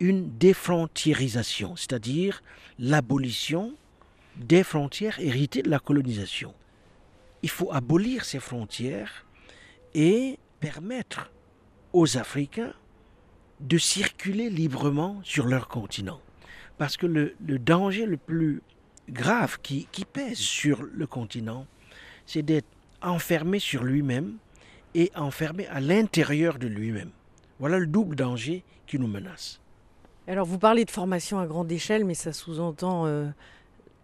une 0.01 0.37
défrontiérisation, 0.39 1.77
c'est-à-dire 1.77 2.43
l'abolition 2.79 3.75
des 4.37 4.65
frontières 4.65 5.21
héritées 5.21 5.63
de 5.63 5.71
la 5.71 5.79
colonisation. 5.79 6.55
Il 7.43 7.51
faut 7.51 7.73
abolir 7.73 8.25
ces 8.25 8.41
frontières 8.41 9.27
et 9.95 10.39
permettre 10.61 11.31
aux 11.93 12.17
Africains 12.17 12.73
de 13.61 13.79
circuler 13.79 14.51
librement 14.51 15.21
sur 15.23 15.47
leur 15.47 15.69
continent. 15.69 16.21
Parce 16.79 16.97
que 16.97 17.07
le, 17.07 17.35
le 17.47 17.59
danger 17.59 18.07
le 18.07 18.17
plus 18.17 18.63
grave 19.13 19.59
qui, 19.63 19.87
pèse 20.13 20.39
sur 20.39 20.83
le 20.83 21.07
continent, 21.07 21.67
c'est 22.27 22.43
d'être 22.43 22.69
enfermé 23.03 23.59
sur 23.59 23.85
lui-même 23.85 24.35
et 24.95 25.11
enfermé 25.15 25.67
à 25.69 25.81
l'intérieur 25.81 26.59
de 26.59 26.67
lui-même. 26.67 27.11
Voilà 27.59 27.79
le 27.79 27.87
double 27.87 28.17
danger 28.17 28.65
qui 28.87 28.99
nous 28.99 29.07
menace. 29.07 29.61
Alors 30.27 30.47
vous 30.47 30.59
parlez 30.59 30.85
de 30.85 30.91
formation 30.91 31.39
à 31.39 31.47
grande 31.47 31.71
échelle, 31.71 32.05
mais 32.05 32.15
ça 32.15 32.33
sous-entend 32.33 33.07
euh, 33.07 33.29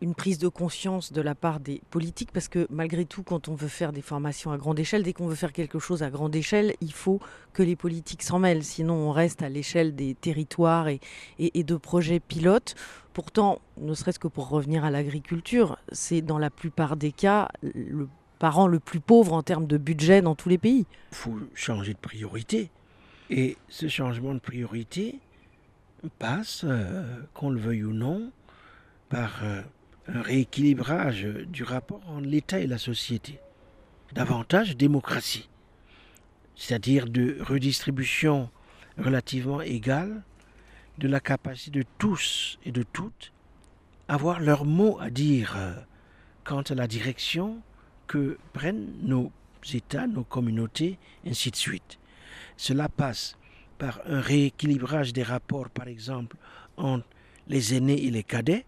une 0.00 0.14
prise 0.14 0.38
de 0.38 0.48
conscience 0.48 1.12
de 1.12 1.20
la 1.20 1.34
part 1.34 1.60
des 1.60 1.82
politiques 1.90 2.30
parce 2.32 2.48
que 2.48 2.66
malgré 2.70 3.04
tout, 3.04 3.22
quand 3.22 3.48
on 3.48 3.54
veut 3.54 3.68
faire 3.68 3.92
des 3.92 4.02
formations 4.02 4.52
à 4.52 4.56
grande 4.56 4.78
échelle, 4.78 5.02
dès 5.02 5.12
qu'on 5.12 5.26
veut 5.26 5.34
faire 5.34 5.52
quelque 5.52 5.78
chose 5.78 6.02
à 6.02 6.10
grande 6.10 6.34
échelle, 6.36 6.74
il 6.80 6.92
faut 6.92 7.20
que 7.52 7.62
les 7.62 7.76
politiques 7.76 8.22
s'en 8.22 8.38
mêlent. 8.38 8.64
Sinon, 8.64 8.94
on 8.94 9.12
reste 9.12 9.42
à 9.42 9.48
l'échelle 9.48 9.94
des 9.94 10.14
territoires 10.14 10.88
et, 10.88 11.00
de 11.38 11.76
projets 11.76 12.20
pilotes. 12.20 12.74
Pourtant, 13.12 13.60
ne 13.78 13.94
serait-ce 13.94 14.18
que 14.18 14.28
pour 14.28 14.48
revenir 14.48 14.84
à 14.84 14.90
l'agriculture, 14.90 15.78
c'est 15.90 16.22
dans 16.22 16.38
la 16.38 16.50
plupart 16.50 16.96
des 16.96 17.12
cas 17.12 17.48
le 17.62 18.08
parent 18.38 18.68
le 18.68 18.78
plus 18.78 19.00
pauvre 19.00 19.32
en 19.32 19.42
termes 19.42 19.66
de 19.66 19.76
budget 19.76 20.22
dans 20.22 20.36
tous 20.36 20.48
les 20.48 20.58
pays. 20.58 20.86
Il 21.10 21.16
faut 21.16 21.38
changer 21.54 21.94
de 21.94 21.98
priorité. 21.98 22.70
Et 23.30 23.56
ce 23.68 23.88
changement 23.88 24.32
de 24.32 24.38
priorité 24.38 25.18
passe, 26.18 26.64
euh, 26.64 27.02
qu'on 27.34 27.50
le 27.50 27.58
veuille 27.60 27.84
ou 27.84 27.92
non, 27.92 28.30
par 29.08 29.40
euh, 29.42 29.62
un 30.08 30.22
rééquilibrage 30.22 31.24
du 31.24 31.62
rapport 31.62 32.00
entre 32.08 32.26
l'État 32.26 32.60
et 32.60 32.66
la 32.66 32.78
société. 32.78 33.40
Davantage 34.12 34.76
démocratie, 34.76 35.48
c'est-à-dire 36.56 37.06
de 37.06 37.36
redistribution 37.40 38.50
relativement 38.96 39.60
égale 39.60 40.22
de 40.96 41.08
la 41.08 41.20
capacité 41.20 41.80
de 41.80 41.84
tous 41.98 42.58
et 42.64 42.72
de 42.72 42.82
toutes 42.82 43.32
avoir 44.08 44.40
leur 44.40 44.64
mot 44.64 44.98
à 45.00 45.10
dire 45.10 45.54
euh, 45.56 45.74
quant 46.44 46.62
à 46.62 46.74
la 46.74 46.86
direction 46.86 47.60
que 48.06 48.38
prennent 48.54 48.88
nos 49.02 49.30
États, 49.72 50.06
nos 50.06 50.24
communautés, 50.24 50.98
ainsi 51.26 51.50
de 51.50 51.56
suite. 51.56 51.98
Cela 52.56 52.88
passe 52.88 53.36
par 53.76 54.00
un 54.06 54.20
rééquilibrage 54.20 55.12
des 55.12 55.22
rapports, 55.22 55.68
par 55.68 55.88
exemple, 55.88 56.36
entre 56.78 57.06
les 57.48 57.74
aînés 57.74 58.02
et 58.04 58.10
les 58.10 58.22
cadets, 58.22 58.64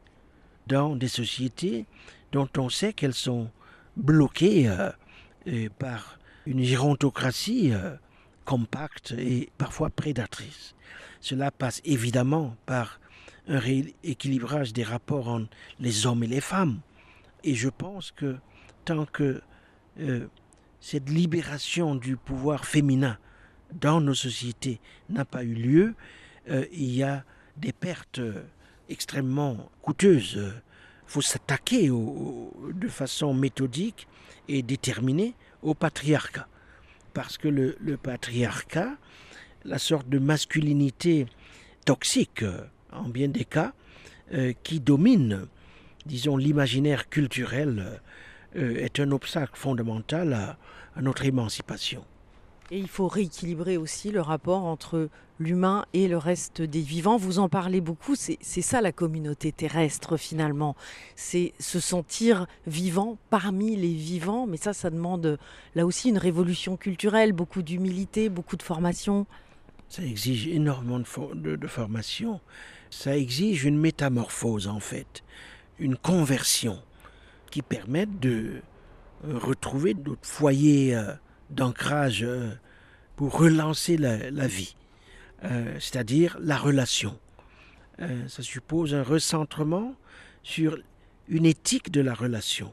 dans 0.71 0.95
des 0.95 1.09
sociétés 1.09 1.85
dont 2.33 2.49
on 2.57 2.69
sait 2.69 2.93
qu'elles 2.93 3.13
sont 3.13 3.51
bloquées 3.97 4.69
euh, 4.69 5.69
par 5.79 6.19
une 6.47 6.63
gérontocratie 6.63 7.73
euh, 7.73 7.97
compacte 8.45 9.15
et 9.19 9.51
parfois 9.59 9.91
prédatrice. 9.91 10.75
Cela 11.21 11.51
passe 11.51 11.83
évidemment 11.85 12.57
par 12.67 13.01
un 13.49 13.59
rééquilibrage 13.59 14.73
des 14.73 14.85
rapports 14.85 15.29
entre 15.29 15.51
les 15.81 16.07
hommes 16.07 16.23
et 16.23 16.29
les 16.29 16.41
femmes. 16.41 16.81
Et 17.43 17.55
je 17.55 17.69
pense 17.69 18.13
que 18.13 18.37
tant 18.85 19.07
que 19.07 19.43
euh, 19.99 20.29
cette 20.81 21.11
libération 21.11 21.97
du 21.97 22.17
pouvoir 22.17 22.65
féminin 22.65 23.19
dans 23.73 24.01
nos 24.01 24.15
sociétés 24.15 24.81
n'a 25.09 25.25
pas 25.25 25.43
eu 25.45 25.55
lieu, 25.55 25.95
euh, 26.49 26.65
il 26.73 26.95
y 26.95 27.03
a 27.03 27.25
des 27.57 27.73
pertes 27.73 28.21
extrêmement 28.91 29.71
coûteuses. 29.83 30.39
Il 30.39 31.13
faut 31.13 31.23
s'attaquer 31.23 31.89
de 31.89 32.89
façon 32.89 33.33
méthodique 33.33 34.07
et 34.49 34.63
déterminée 34.63 35.35
au 35.63 35.75
patriarcat. 35.75 36.47
Parce 37.15 37.39
que 37.39 37.49
le, 37.49 37.97
patriarcat, 37.97 38.97
la 39.65 39.79
sorte 39.79 40.09
de 40.09 40.19
masculinité 40.19 41.27
toxique, 41.85 42.45
en 42.93 43.09
bien 43.09 43.29
des 43.29 43.45
cas, 43.45 43.73
euh, 44.33 44.53
qui 44.63 44.79
domine, 44.79 45.47
disons, 46.07 46.37
l'imaginaire 46.37 47.09
culturel, 47.09 48.01
euh, 48.57 48.77
est 48.77 49.01
un 49.01 49.11
obstacle 49.11 49.57
fondamental 49.57 50.57
à 50.95 51.03
notre 51.03 51.25
émancipation. 51.25 52.05
Et 52.71 52.79
il 52.79 52.89
faut 52.89 53.09
rééquilibrer 53.09 53.77
aussi 53.77 54.13
le 54.13 54.21
rapport 54.21 54.65
entre 54.65 55.09
l'humain 55.41 55.85
et 55.93 56.07
le 56.07 56.17
reste 56.17 56.63
des 56.63 56.81
vivants. 56.81 57.17
Vous 57.17 57.41
en 57.41 57.49
parlez 57.49 57.81
beaucoup, 57.81 58.15
c'est 58.15 58.39
ça 58.43 58.81
la 58.81 58.93
communauté 58.93 59.51
terrestre 59.51 60.17
finalement. 60.17 60.77
C'est 61.17 61.53
se 61.59 61.81
sentir 61.81 62.47
vivant 62.67 63.19
parmi 63.31 63.75
les 63.75 63.93
vivants, 63.93 64.47
mais 64.47 64.57
ça, 64.57 64.73
ça 64.73 64.91
demande 64.91 65.39
là 65.75 65.85
aussi 65.87 66.11
une 66.11 66.19
révolution 66.19 66.77
culturelle, 66.77 67.33
beaucoup 67.33 67.63
d'humilité, 67.63 68.29
beaucoup 68.29 68.57
de 68.57 68.63
formation. 68.63 69.27
Ça 69.89 70.05
exige 70.05 70.47
énormément 70.47 71.01
de, 71.01 71.05
for 71.05 71.35
de, 71.35 71.57
de 71.57 71.67
formation, 71.67 72.41
ça 72.91 73.17
exige 73.17 73.65
une 73.65 73.79
métamorphose 73.79 74.69
en 74.69 74.79
fait, 74.79 75.25
une 75.81 75.97
conversion 75.97 76.79
qui 77.51 77.63
permette 77.63 78.21
de 78.21 78.63
retrouver 79.25 79.95
d'autres 79.95 80.29
foyers. 80.29 80.95
Euh, 80.95 81.13
d'ancrage 81.51 82.27
pour 83.17 83.39
relancer 83.39 83.97
la, 83.97 84.31
la 84.31 84.47
vie, 84.47 84.77
euh, 85.45 85.75
c'est-à-dire 85.79 86.37
la 86.41 86.57
relation. 86.57 87.19
Euh, 88.01 88.29
ça 88.29 88.43
suppose 88.43 88.95
un 88.95 89.03
recentrement 89.03 89.95
sur 90.43 90.79
une 91.29 91.47
éthique 91.47 91.91
de 91.91 92.01
la 92.01 92.15
relation, 92.15 92.73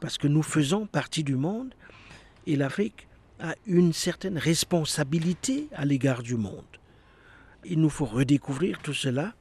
parce 0.00 0.18
que 0.18 0.26
nous 0.26 0.42
faisons 0.42 0.86
partie 0.86 1.24
du 1.24 1.36
monde 1.36 1.74
et 2.46 2.56
l'Afrique 2.56 3.06
a 3.40 3.54
une 3.66 3.92
certaine 3.92 4.38
responsabilité 4.38 5.68
à 5.72 5.84
l'égard 5.84 6.22
du 6.22 6.36
monde. 6.36 6.64
Il 7.64 7.80
nous 7.80 7.90
faut 7.90 8.06
redécouvrir 8.06 8.80
tout 8.80 8.94
cela 8.94 9.34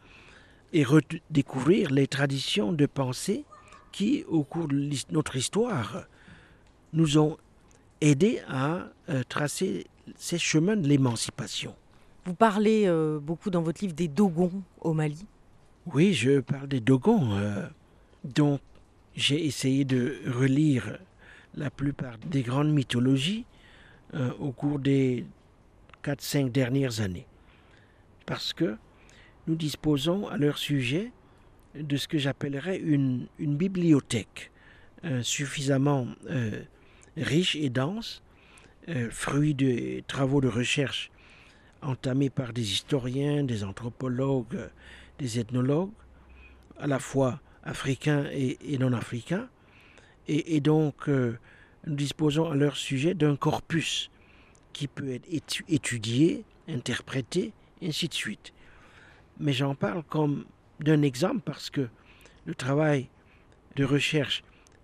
et 0.73 0.83
redécouvrir 0.83 1.89
les 1.91 2.07
traditions 2.07 2.73
de 2.73 2.85
pensée 2.85 3.45
qui, 3.91 4.23
au 4.27 4.43
cours 4.43 4.67
de 4.67 4.89
notre 5.11 5.35
histoire, 5.35 6.03
nous 6.93 7.17
ont 7.17 7.37
aider 8.01 8.41
à 8.47 8.87
euh, 9.09 9.23
tracer 9.27 9.87
ces 10.15 10.37
chemins 10.37 10.77
de 10.77 10.87
l'émancipation. 10.87 11.75
Vous 12.27 12.33
parlez 12.33 12.83
euh, 12.87 13.19
beaucoup 13.21 13.49
dans 13.49 13.61
votre 13.61 13.81
livre 13.81 13.93
des 13.93 14.09
Dogons 14.09 14.61
au 14.81 14.91
Mali. 14.91 15.25
Oui, 15.85 16.13
je 16.13 16.41
parle 16.41 16.67
des 16.67 16.81
Dogons. 16.81 17.31
Euh, 17.37 17.65
donc, 18.25 18.59
j'ai 19.15 19.45
essayé 19.45 19.85
de 19.85 20.17
relire 20.27 20.99
la 21.55 21.69
plupart 21.69 22.17
des 22.17 22.41
grandes 22.41 22.73
mythologies 22.73 23.45
euh, 24.13 24.33
au 24.41 24.51
cours 24.51 24.77
des 24.77 25.25
4-5 26.03 26.51
dernières 26.51 26.99
années. 26.99 27.25
Parce 28.25 28.51
que 28.51 28.75
nous 29.47 29.55
disposons 29.55 30.27
à 30.27 30.35
leur 30.35 30.57
sujet 30.57 31.13
de 31.75 31.95
ce 31.95 32.09
que 32.09 32.17
j'appellerais 32.17 32.77
une, 32.77 33.27
bibliothèque 33.39 34.51
suffisamment 35.21 36.07
riche 37.15 37.55
et 37.55 37.69
dense, 37.69 38.21
fruit 39.11 39.53
de 39.53 40.01
travaux 40.07 40.41
de 40.41 40.49
recherche 40.49 41.09
entamés 41.81 42.29
par 42.29 42.53
des 42.53 42.71
historiens, 42.71 43.43
des 43.43 43.63
anthropologues, 43.63 44.69
des 45.19 45.39
ethnologues, 45.39 45.91
à 46.79 46.87
la 46.87 46.99
fois 46.99 47.39
africains 47.63 48.25
et, 48.31 48.77
non 48.77 48.93
africains. 48.93 49.49
Et, 50.27 50.59
donc, 50.59 51.07
euh, 51.07 51.37
nous 51.85 51.95
disposons 51.95 52.51
à 52.51 52.55
leur 52.55 52.75
sujet 52.75 53.13
d'un 53.13 53.37
corpus 53.37 54.11
qui 54.73 54.87
peut 54.87 55.09
être 55.09 55.27
étu 55.31 55.63
étudié, 55.69 56.43
interprété, 56.67 57.53
ainsi 57.81 58.09
de 58.09 58.13
suite. 58.13 58.53
Mais 59.39 59.53
j'en 59.53 59.73
parle 59.73 60.03
comme 60.03 60.45
d'un 60.79 61.01
exemple 61.01 61.41
parce 61.45 61.69
que 61.69 61.87
le 62.45 62.55
travail 62.55 63.07
de 63.75 63.85
recherche 63.85 64.43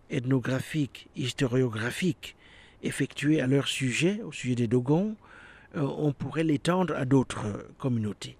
ethnographique, 0.09 1.09
historiographique 1.15 2.35
effectués 2.83 3.41
à 3.41 3.47
leur 3.47 3.67
sujet, 3.67 4.21
au 4.23 4.31
sujet 4.31 4.55
des 4.55 4.67
Dogons, 4.67 5.15
on 5.75 6.11
pourrait 6.11 6.43
l'étendre 6.43 6.95
à 6.95 7.05
d'autres 7.05 7.45
euh, 7.45 7.67
communautés. 7.77 8.37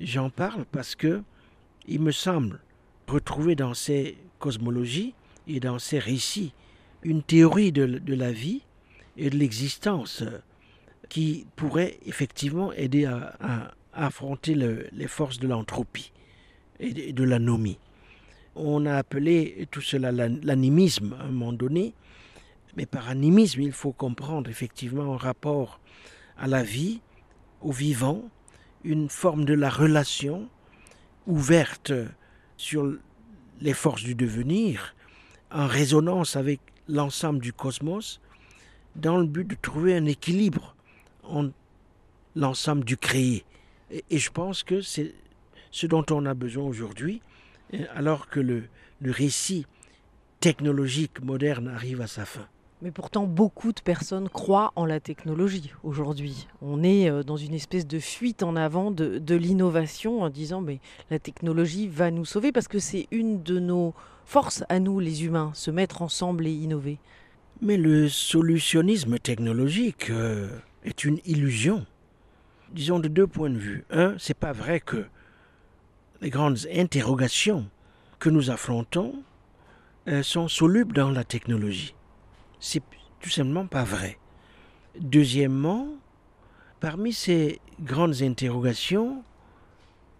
J'en 0.00 0.30
parle 0.30 0.64
parce 0.66 0.94
que 0.94 1.22
il 1.88 2.00
me 2.00 2.12
semble 2.12 2.60
retrouver 3.08 3.54
dans 3.54 3.74
ces 3.74 4.16
cosmologies 4.38 5.14
et 5.46 5.60
dans 5.60 5.78
ces 5.78 5.98
récits 5.98 6.52
une 7.02 7.22
théorie 7.22 7.72
de, 7.72 8.14
la 8.14 8.32
vie 8.32 8.62
et 9.16 9.30
de 9.30 9.36
l'existence 9.36 10.22
euh, 10.22 10.38
qui 11.08 11.46
pourrait 11.54 11.98
effectivement 12.06 12.72
aider 12.72 13.04
à, 13.04 13.72
affronter 13.92 14.54
le, 14.54 14.88
les 14.92 15.06
forces 15.06 15.38
de 15.38 15.48
l'entropie 15.48 16.12
et 16.80 16.92
de, 16.92 17.12
de 17.12 17.24
l'anomie 17.24 17.78
on 18.56 18.86
a 18.86 18.94
appelé 18.94 19.68
tout 19.70 19.82
cela 19.82 20.10
l'animisme 20.12 21.14
à 21.20 21.24
un 21.24 21.28
moment 21.28 21.52
donné, 21.52 21.92
mais 22.76 22.86
par 22.86 23.08
animisme, 23.08 23.60
il 23.60 23.72
faut 23.72 23.92
comprendre 23.92 24.50
effectivement 24.50 25.14
un 25.14 25.16
rapport 25.16 25.80
à 26.38 26.46
la 26.46 26.62
vie, 26.62 27.00
au 27.60 27.72
vivant, 27.72 28.22
une 28.84 29.08
forme 29.08 29.44
de 29.44 29.54
la 29.54 29.70
relation 29.70 30.48
ouverte 31.26 31.92
sur 32.56 32.94
les 33.60 33.72
forces 33.72 34.02
du 34.02 34.14
devenir, 34.14 34.94
en 35.50 35.66
résonance 35.66 36.36
avec 36.36 36.60
l'ensemble 36.88 37.40
du 37.40 37.52
cosmos, 37.52 38.20
dans 38.94 39.18
le 39.18 39.26
but 39.26 39.46
de 39.46 39.56
trouver 39.56 39.96
un 39.96 40.06
équilibre 40.06 40.74
en 41.24 41.50
l'ensemble 42.34 42.84
du 42.84 42.96
créé. 42.96 43.44
Et, 43.90 44.18
je 44.18 44.30
pense 44.30 44.62
que 44.62 44.80
c'est 44.80 45.14
ce 45.70 45.86
dont 45.86 46.04
on 46.10 46.26
a 46.26 46.34
besoin 46.34 46.64
aujourd'hui, 46.64 47.22
alors 47.94 48.28
que 48.28 48.40
le 48.40 48.68
récit 49.04 49.66
technologique 50.40 51.22
moderne 51.22 51.68
arrive 51.68 52.00
à 52.00 52.06
sa 52.06 52.24
fin. 52.24 52.46
Mais 52.82 52.90
pourtant, 52.90 53.26
beaucoup 53.26 53.72
de 53.72 53.80
personnes 53.80 54.28
croient 54.28 54.72
en 54.76 54.84
la 54.84 55.00
technologie 55.00 55.72
aujourd'hui. 55.82 56.46
On 56.60 56.82
est 56.82 57.08
euh, 57.08 57.22
dans 57.22 57.38
une 57.38 57.54
espèce 57.54 57.86
de 57.86 57.98
fuite 57.98 58.42
en 58.42 58.54
avant 58.54 58.90
de, 58.90 59.34
l'innovation 59.34 60.20
en 60.22 60.28
disant 60.28 60.60
mais 60.60 60.80
la 61.10 61.18
technologie 61.18 61.88
va 61.88 62.10
nous 62.10 62.26
sauver 62.26 62.52
parce 62.52 62.68
que 62.68 62.78
c'est 62.78 63.08
une 63.10 63.42
de 63.42 63.58
nos 63.58 63.94
forces 64.26 64.62
à 64.68 64.78
nous, 64.78 65.00
les 65.00 65.24
humains, 65.24 65.52
se 65.54 65.70
mettre 65.70 66.02
ensemble 66.02 66.46
et 66.46 66.52
innover. 66.52 66.98
Mais 67.62 67.78
le 67.78 68.10
solutionnisme 68.10 69.18
technologique 69.18 70.10
euh, 70.10 70.50
est 70.84 71.04
une 71.04 71.20
illusion. 71.24 71.86
Disons 72.72 72.98
de 72.98 73.08
deux 73.08 73.26
points 73.26 73.48
de 73.48 73.56
vue. 73.56 73.84
Un, 73.90 74.14
c'est 74.18 74.36
pas 74.36 74.52
vrai 74.52 74.80
que 74.80 75.06
les 76.20 76.28
grandes 76.28 76.58
interrogations 76.74 77.66
que 78.18 78.28
nous 78.28 78.50
affrontons 78.50 79.14
euh, 80.08 80.22
sont 80.22 80.48
solubles 80.48 80.94
dans 80.94 81.10
la 81.10 81.24
technologie. 81.24 81.95
C'est 82.60 82.82
tout 83.20 83.30
simplement 83.30 83.66
pas 83.66 83.84
vrai. 83.84 84.18
Deuxièmement, 84.98 85.88
parmi 86.80 87.12
ces 87.12 87.60
grandes 87.80 88.22
interrogations, 88.22 89.22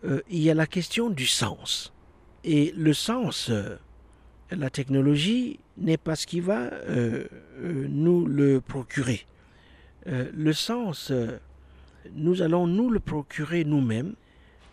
euh, 0.04 0.20
il 0.28 0.40
y 0.40 0.50
a 0.50 0.54
la 0.54 0.66
question 0.66 1.10
du 1.10 1.26
sens. 1.26 1.92
Et 2.44 2.72
le 2.76 2.92
sens, 2.92 3.50
euh, 3.50 3.76
la 4.50 4.70
technologie 4.70 5.58
n'est 5.78 5.96
pas 5.96 6.16
ce 6.16 6.26
qui 6.26 6.40
va 6.40 6.70
euh, 6.72 7.26
nous 7.60 8.26
le 8.26 8.60
procurer. 8.60 9.26
Le 10.08 10.52
sens, 10.52 11.12
nous 12.14 12.40
allons 12.40 12.68
nous 12.68 12.90
le 12.90 13.00
procurer 13.00 13.64
nous-mêmes 13.64 14.14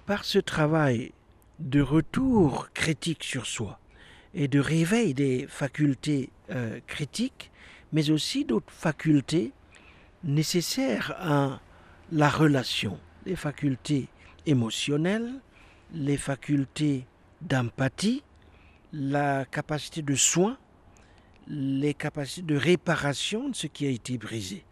par 0.05 0.25
ce 0.25 0.37
travail 0.37 1.11
de 1.57 1.81
retour 1.81 2.69
critique 2.75 3.23
sur 3.23 3.47
soi 3.47 3.79
et 4.33 4.47
de 4.47 4.59
réveil 4.59 5.13
des 5.13 5.45
facultés 5.47 6.29
euh, 6.49 6.79
critiques, 6.87 7.51
mais 7.91 8.09
aussi 8.09 8.45
d'autres 8.45 8.71
facultés 8.71 9.51
nécessaires 10.23 11.15
à 11.19 11.59
la 12.11 12.29
relation, 12.29 12.99
les 13.25 13.35
facultés 13.35 14.07
émotionnelles, 14.45 15.33
les 15.93 16.17
facultés 16.17 17.05
d'empathie, 17.41 18.23
la 18.91 19.45
capacité 19.45 20.01
de 20.01 20.15
soin, 20.15 20.57
les 21.47 21.93
capacités 21.93 22.41
de 22.41 22.55
réparation 22.55 23.49
de 23.49 23.55
ce 23.55 23.67
qui 23.67 23.85
a 23.85 23.89
été 23.89 24.17
brisé. 24.17 24.63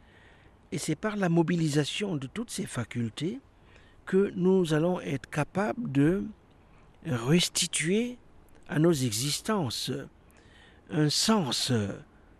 Et 0.72 0.78
c'est 0.78 0.96
par 0.96 1.18
la 1.18 1.30
mobilisation 1.30 2.16
de 2.16 2.28
toutes 2.28 2.50
ces 2.50 2.66
facultés 2.66 3.40
que 4.06 4.32
nous 4.36 4.74
allons 4.74 5.00
être 5.02 5.30
capables 5.30 5.92
de 5.92 6.24
restituer 7.06 8.18
à 8.72 8.80
nos 8.80 8.94
existences 8.94 9.92
un 10.90 11.10
sens 11.10 11.72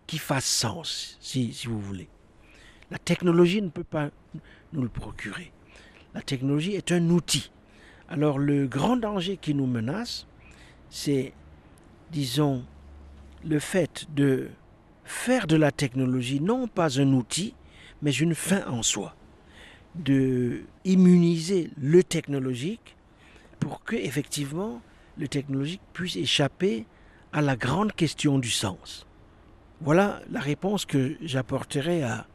qui 0.06 0.18
fasse 0.18 0.46
sens, 0.46 1.18
si, 1.20 1.52
si 1.52 1.66
vous 1.68 1.80
voulez. 1.80 2.08
La 2.90 2.98
technologie 2.98 3.62
ne 3.62 3.68
peut 3.68 3.84
pas 3.84 4.10
nous 4.72 4.82
le 4.82 4.88
procurer. 4.88 5.52
La 6.14 6.22
technologie 6.22 6.72
est 6.72 6.90
un 6.90 7.10
outil. 7.10 7.50
Alors 8.08 8.38
le 8.38 8.66
grand 8.66 8.96
danger 8.96 9.36
qui 9.36 9.54
nous 9.54 9.66
menace, 9.66 10.26
c'est, 10.88 11.34
disons, 12.10 12.64
le 13.44 13.58
fait 13.58 14.06
de 14.14 14.48
faire 15.04 15.46
de 15.46 15.56
la 15.56 15.70
technologie 15.70 16.40
non 16.40 16.66
pas 16.66 16.98
un 16.98 17.12
outil, 17.12 17.54
mais 18.00 18.12
une 18.12 18.34
fin 18.34 18.66
en 18.66 18.82
soi. 18.82 19.14
De 19.94 20.62
immuniser 20.86 21.70
le 21.76 22.02
technologique 22.02 22.96
pour 23.60 23.84
que, 23.84 23.96
effectivement, 23.96 24.80
le 25.22 25.28
technologique 25.28 25.80
puisse 25.92 26.16
échapper 26.16 26.84
à 27.32 27.40
la 27.42 27.56
grande 27.56 27.92
question 27.92 28.40
du 28.40 28.50
sens. 28.50 29.06
Voilà 29.80 30.20
la 30.30 30.40
réponse 30.40 30.84
que 30.84 31.16
j'apporterai 31.22 32.02
à, 32.02 32.26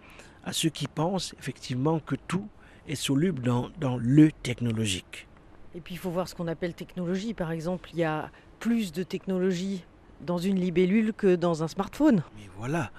à 0.46 0.54
ceux 0.54 0.70
qui 0.70 0.88
pensent 0.88 1.36
effectivement 1.38 2.00
que 2.00 2.16
tout 2.16 2.48
est 2.88 2.96
soluble 2.96 3.42
dans, 3.42 3.70
dans 3.80 3.98
le 3.98 4.32
technologique. 4.32 5.28
Et 5.76 5.82
puis 5.82 5.96
il 5.96 5.98
faut 5.98 6.10
voir 6.10 6.30
ce 6.30 6.34
qu'on 6.34 6.48
appelle 6.48 6.74
technologie. 6.74 7.34
Par 7.34 7.52
exemple, 7.52 7.90
il 7.92 8.00
y 8.00 8.06
a 8.06 8.32
plus 8.60 8.94
de 8.94 9.04
technologie 9.04 9.84
dans 10.22 10.38
une 10.38 10.58
libellule 10.58 11.12
que 11.14 11.36
dans 11.36 11.64
un 11.64 11.68
smartphone. 11.68 12.24
Mais 12.38 12.50
voilà, 12.58 12.92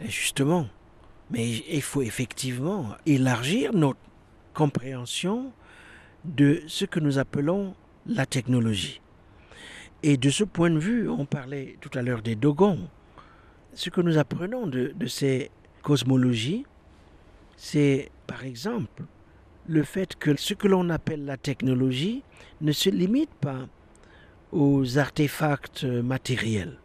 justement. 0.00 0.66
Mais 1.30 1.48
il 1.48 1.82
faut 1.82 2.02
effectivement 2.02 2.94
élargir 3.06 3.72
notre 3.72 4.00
compréhension 4.52 5.52
de 6.24 6.62
ce 6.66 6.84
que 6.84 7.00
nous 7.00 7.18
appelons 7.18 7.74
la 8.06 8.26
technologie. 8.26 9.00
Et 10.02 10.16
de 10.16 10.30
ce 10.30 10.44
point 10.44 10.70
de 10.70 10.78
vue, 10.78 11.08
on 11.08 11.26
parlait 11.26 11.76
tout 11.80 11.90
à 11.94 12.02
l'heure 12.02 12.22
des 12.22 12.34
dogons. 12.34 12.88
Ce 13.74 13.90
que 13.90 14.00
nous 14.00 14.16
apprenons 14.16 14.66
de, 14.66 14.94
ces 15.06 15.50
cosmologies, 15.82 16.64
c'est 17.56 18.10
par 18.26 18.44
exemple 18.44 19.02
le 19.68 19.82
fait 19.82 20.16
que 20.16 20.36
ce 20.36 20.54
que 20.54 20.68
l'on 20.68 20.88
appelle 20.88 21.26
la 21.26 21.36
technologie 21.36 22.22
ne 22.62 22.72
se 22.72 22.88
limite 22.88 23.30
pas 23.40 23.68
aux 24.52 24.98
artefacts 24.98 25.84
matériels. 25.84 26.78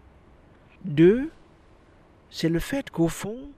Deux, 0.84 1.30
c'est 2.30 2.50
le 2.50 2.60
fait 2.60 2.90
qu'au 2.92 3.08
fond, 3.08 3.50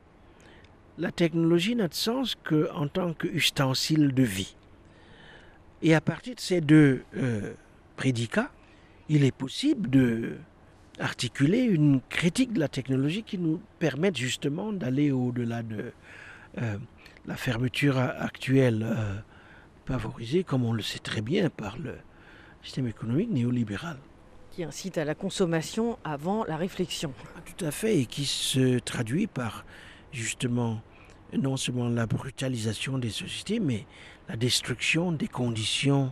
la 1.00 1.12
technologie 1.12 1.76
n'a 1.76 1.88
de 1.88 1.94
sens 1.94 2.36
qu'en 2.36 2.88
tant 2.88 3.14
qu'ustensile 3.14 4.14
de 4.14 4.24
vie. 4.24 4.56
Et 5.82 5.94
à 5.94 6.02
partir 6.02 6.36
de 6.36 6.40
ces 6.40 6.62
deux 6.62 7.04
euh, 7.18 7.54
prédicats, 7.98 8.52
il 9.10 9.24
est 9.24 9.32
possible 9.32 9.90
de 9.90 10.38
articuler 11.00 11.62
une 11.62 12.02
critique 12.10 12.54
de 12.54 12.60
la 12.60 12.68
technologie 12.68 13.24
qui 13.24 13.38
nous 13.38 13.62
permette 13.80 14.18
justement 14.18 14.74
d'aller 14.74 15.12
au-delà 15.12 15.62
de 15.62 15.92
euh, 16.58 16.78
la 17.26 17.36
fermeture 17.36 17.98
actuelle 17.98 18.84
euh, 18.84 19.16
favorisée, 19.86 20.44
comme 20.44 20.64
on 20.66 20.74
le 20.74 20.82
sait 20.82 21.00
très 21.00 21.22
bien, 21.22 21.50
par 21.50 21.78
le 21.78 21.96
système 22.64 22.88
économique 22.88 23.30
néolibéral. 23.30 23.98
Qui 24.52 24.64
incite 24.64 24.98
à 24.98 25.06
la 25.06 25.14
consommation 25.14 26.00
avant 26.04 26.44
la 26.46 26.58
réflexion. 26.58 27.14
Tout 27.58 27.66
à 27.66 27.72
fait, 27.72 28.00
et 28.00 28.06
qui 28.06 28.26
se 28.26 28.80
traduit 28.80 29.28
par 29.28 29.66
justement 30.12 30.82
non 31.38 31.58
seulement 31.58 31.90
la 31.90 32.08
brutalisation 32.08 32.98
des 32.98 33.10
sociétés, 33.10 33.60
mais 33.60 33.86
la 34.30 34.36
destruction 34.36 35.12
des 35.12 35.28
conditions 35.28 36.12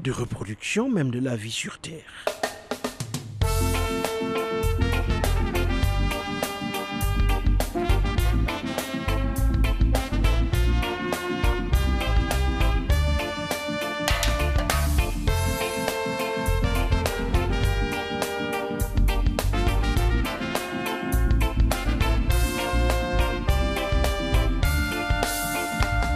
de 0.00 0.10
reproduction, 0.12 0.90
même 0.90 1.10
de 1.10 1.18
la 1.18 1.36
vie 1.36 1.50
sur 1.50 1.78
Terre. 1.78 2.24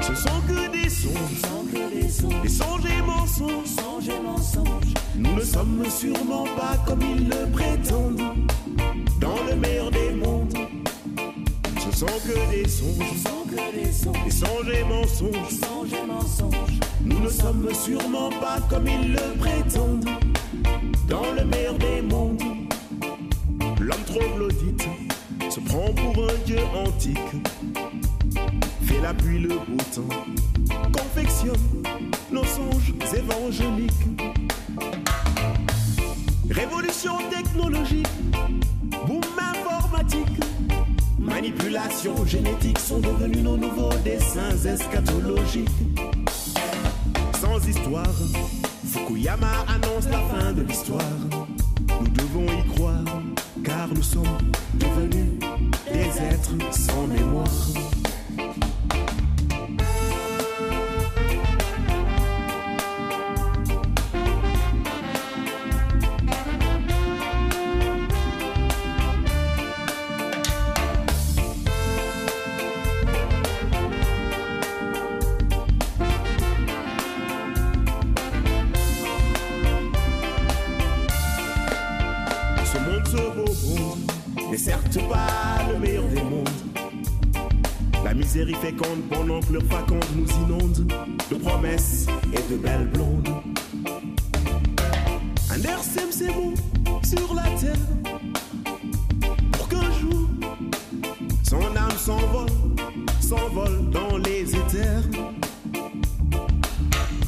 Ce 0.03 0.15
sont 0.15 0.41
que 0.49 0.71
des 0.73 0.89
songes, 0.89 2.43
des 2.43 2.49
songes 2.49 2.83
et. 3.41 5.19
Nous 5.19 5.35
ne 5.35 5.41
sommes 5.41 5.85
sûrement 5.91 6.45
pas 6.57 6.77
comme 6.87 7.01
ils 7.03 7.29
le 7.29 7.51
prétendent, 7.53 8.23
dans 9.21 9.37
le 9.49 9.57
meilleur 9.57 9.91
des 9.91 10.11
mondes. 10.11 10.55
Ce 11.79 11.99
sont 11.99 12.07
que 12.07 12.51
des 12.51 12.69
songes, 12.69 12.99
des 14.25 14.33
songes 14.33 14.73
et 14.73 14.85
mensonges. 16.07 16.81
Nous 17.05 17.21
ne 17.21 17.29
sommes 17.29 17.69
sûrement 17.75 18.31
pas 18.41 18.59
comme 18.69 18.87
ils 18.87 19.13
le 19.13 19.39
prétendent, 19.39 20.09
dans 21.09 21.33
le 21.37 21.45
meilleur 21.45 21.79
des 21.79 22.03
mondes. 22.03 22.43
L'homme 23.81 24.05
troglodyte 24.07 24.89
se 25.51 25.61
prend 25.61 25.93
pour 25.95 26.25
un 26.25 26.45
dieu 26.45 26.59
antique 26.75 27.19
fait 28.89 29.01
la 29.03 29.13
pluie 29.13 29.41
le 29.41 29.49
beau 29.49 29.83
temps, 29.95 30.83
confectionne 30.93 31.78
songes 33.29 33.61
évangéliques. 33.61 33.93
Révolution 36.51 37.19
technologique, 37.31 38.09
boom 39.07 39.21
informatique, 39.39 40.41
manipulation 41.19 42.25
génétique 42.27 42.79
sont 42.79 43.01
devenus 43.01 43.43
nos 43.43 43.57
nouveaux 43.57 43.95
dessins 44.05 44.57
eschatologiques. 44.65 45.69
Sans 47.41 47.67
histoire, 47.67 48.15
Fukuyama 48.87 49.65
annonce 49.69 50.09
la 50.11 50.21
fin 50.21 50.53
de 50.53 50.63
l'histoire. 50.63 51.03
Nous 52.01 52.09
devons 52.09 52.47
y 52.47 52.75
croire, 52.75 53.05
car 53.65 53.89
nous 53.89 54.03
sommes 54.03 54.39
devenus 54.75 55.39
des 55.93 56.23
êtres 56.23 56.55
sans 56.73 57.07
mémoire. 57.07 57.98
Que 89.41 89.53
leur 89.53 89.63
faconde 89.65 90.05
nous 90.17 90.29
inonde 90.45 90.93
de 91.31 91.37
promesses 91.37 92.07
et 92.33 92.53
de 92.53 92.57
belles 92.57 92.89
blondes. 92.89 93.29
Un 95.51 95.63
air 95.63 95.79
ses 95.83 96.29
mots 96.29 96.55
sur 97.05 97.35
la 97.35 97.43
terre 97.43 97.77
pour 99.53 99.69
qu'un 99.69 99.91
jour 100.01 100.29
son 101.43 101.61
âme 101.77 101.97
s'envole, 101.97 102.49
s'envole 103.21 103.91
dans 103.91 104.17
les 104.19 104.55
éthers. 104.55 105.05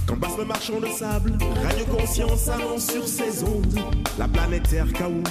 Quand 0.06 0.16
passe 0.16 0.38
le 0.38 0.44
marchand 0.44 0.80
de 0.80 0.88
sable, 0.88 1.38
Radio 1.62 1.84
Conscience 1.86 2.48
annonce 2.48 2.90
sur 2.90 3.06
ses 3.06 3.44
ondes 3.44 3.78
la 4.18 4.28
planète 4.28 4.68
Terre 4.68 4.92
chaos, 4.92 5.22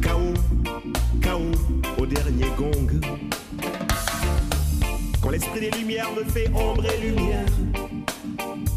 chaos, 0.00 0.34
chaos 1.20 1.52
au 1.98 2.06
dernier 2.06 2.48
gong. 2.56 3.33
L'esprit 5.34 5.62
des 5.62 5.70
lumières 5.72 6.12
me 6.12 6.22
fait 6.22 6.48
ombre 6.54 6.84
et 6.92 7.08
lumière, 7.08 7.48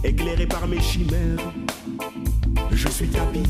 éclairé 0.04 0.48
par 0.48 0.68
mes 0.68 0.80
chimères, 0.80 1.54
je 2.72 2.88
suis 2.88 3.08
tapis 3.10 3.44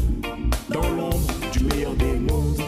dans 0.68 0.82
l'ombre 0.90 1.26
du 1.54 1.64
meilleur 1.64 1.94
des 1.94 2.20
mondes. 2.20 2.60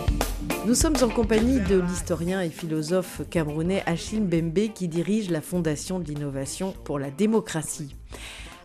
Nous 0.65 0.75
sommes 0.75 0.95
en 1.01 1.09
compagnie 1.09 1.59
de 1.59 1.81
l'historien 1.81 2.41
et 2.41 2.49
philosophe 2.49 3.19
camerounais 3.29 3.83
Achille 3.85 4.21
Mbembe 4.21 4.71
qui 4.73 4.87
dirige 4.87 5.29
la 5.29 5.41
Fondation 5.41 5.99
de 5.99 6.05
l'innovation 6.05 6.73
pour 6.85 6.99
la 6.99 7.11
démocratie. 7.11 7.93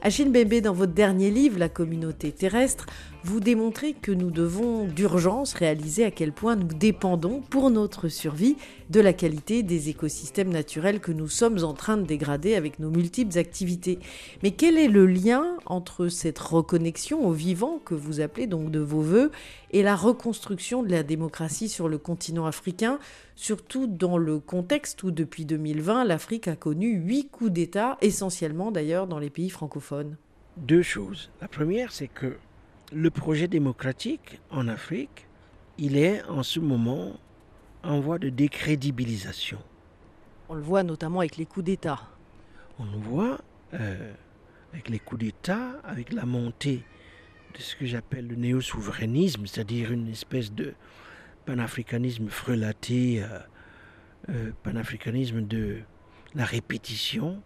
Achille 0.00 0.28
Mbembe, 0.28 0.60
dans 0.60 0.74
votre 0.74 0.92
dernier 0.92 1.32
livre, 1.32 1.58
La 1.58 1.68
communauté 1.68 2.30
terrestre, 2.30 2.86
vous 3.24 3.40
démontrez 3.40 3.94
que 3.94 4.12
nous 4.12 4.30
devons 4.30 4.84
d'urgence 4.84 5.54
réaliser 5.54 6.04
à 6.04 6.10
quel 6.10 6.30
point 6.30 6.56
nous 6.56 6.68
dépendons 6.68 7.40
pour 7.40 7.70
notre 7.70 8.08
survie 8.08 8.56
de 8.90 9.00
la 9.00 9.14
qualité 9.14 9.62
des 9.62 9.88
écosystèmes 9.88 10.50
naturels 10.50 11.00
que 11.00 11.10
nous 11.10 11.28
sommes 11.28 11.64
en 11.64 11.72
train 11.72 11.96
de 11.96 12.02
dégrader 12.02 12.54
avec 12.54 12.78
nos 12.78 12.90
multiples 12.90 13.38
activités. 13.38 13.98
Mais 14.42 14.50
quel 14.50 14.76
est 14.76 14.88
le 14.88 15.06
lien 15.06 15.56
entre 15.64 16.08
cette 16.08 16.38
reconnexion 16.38 17.26
au 17.26 17.32
vivant 17.32 17.80
que 17.82 17.94
vous 17.94 18.20
appelez 18.20 18.46
donc 18.46 18.70
de 18.70 18.80
vos 18.80 19.00
voeux 19.00 19.32
et 19.70 19.82
la 19.82 19.96
reconstruction 19.96 20.82
de 20.82 20.90
la 20.90 21.02
démocratie 21.02 21.70
sur 21.70 21.88
le 21.88 21.96
continent 21.96 22.44
africain, 22.44 22.98
surtout 23.36 23.86
dans 23.86 24.18
le 24.18 24.38
contexte 24.38 25.02
où 25.02 25.10
depuis 25.10 25.46
2020 25.46 26.04
l'Afrique 26.04 26.46
a 26.46 26.56
connu 26.56 26.92
huit 26.98 27.30
coups 27.30 27.52
d'État, 27.52 27.96
essentiellement 28.02 28.70
d'ailleurs 28.70 29.06
dans 29.06 29.18
les 29.18 29.30
pays 29.30 29.48
francophones? 29.48 30.16
Deux 30.58 30.82
choses. 30.82 31.30
La 31.40 31.48
première, 31.48 31.90
c'est 31.90 32.06
que 32.06 32.36
le 32.92 33.10
projet 33.10 33.48
démocratique 33.48 34.40
en 34.50 34.68
Afrique, 34.68 35.26
il 35.78 35.96
est 35.96 36.22
en 36.24 36.42
ce 36.42 36.60
moment 36.60 37.18
en 37.82 38.00
voie 38.00 38.18
de 38.18 38.28
décrédibilisation. 38.28 39.58
On 40.48 40.54
le 40.54 40.62
voit 40.62 40.82
notamment 40.82 41.20
avec 41.20 41.36
les 41.36 41.46
coups 41.46 41.66
d'État. 41.66 42.00
On 42.78 42.84
le 42.84 42.98
voit 42.98 43.40
euh, 43.74 44.12
avec 44.72 44.88
les 44.88 44.98
coups 44.98 45.20
d'État, 45.20 45.80
avec 45.84 46.12
la 46.12 46.26
montée 46.26 46.82
de 47.54 47.60
ce 47.60 47.76
que 47.76 47.86
j'appelle 47.86 48.26
le 48.26 48.36
néo-souverainisme, 48.36 49.46
c'est-à-dire 49.46 49.92
une 49.92 50.08
espèce 50.08 50.52
de 50.52 50.74
panafricanisme 51.46 52.28
frelaté, 52.28 53.22
euh, 53.22 53.38
euh, 54.30 54.50
panafricanisme 54.62 55.42
de 55.46 55.78
la 56.34 56.44
répétition, 56.44 57.40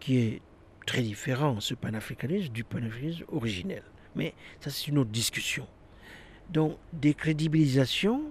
qui 0.00 0.18
est 0.18 0.42
très 0.86 1.02
différent, 1.02 1.60
ce 1.60 1.74
panafricanisme, 1.74 2.52
du 2.52 2.64
panafricanisme 2.64 3.24
originel. 3.28 3.82
Mais 4.14 4.34
ça, 4.60 4.70
c'est 4.70 4.88
une 4.88 4.98
autre 4.98 5.10
discussion. 5.10 5.66
Donc, 6.50 6.76
décrédibilisation 6.92 8.22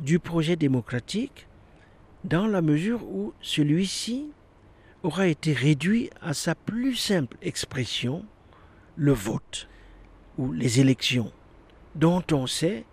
du 0.00 0.18
projet 0.18 0.56
démocratique 0.56 1.46
dans 2.24 2.46
la 2.46 2.62
mesure 2.62 3.02
où 3.04 3.32
celui-ci 3.40 4.26
aura 5.02 5.26
été 5.26 5.52
réduit 5.52 6.10
à 6.20 6.34
sa 6.34 6.54
plus 6.54 6.94
simple 6.94 7.36
expression, 7.42 8.24
le 8.96 9.12
vote 9.12 9.68
ou 10.38 10.52
les 10.52 10.80
élections, 10.80 11.32
dont 11.94 12.22
on 12.30 12.46
sait 12.46 12.84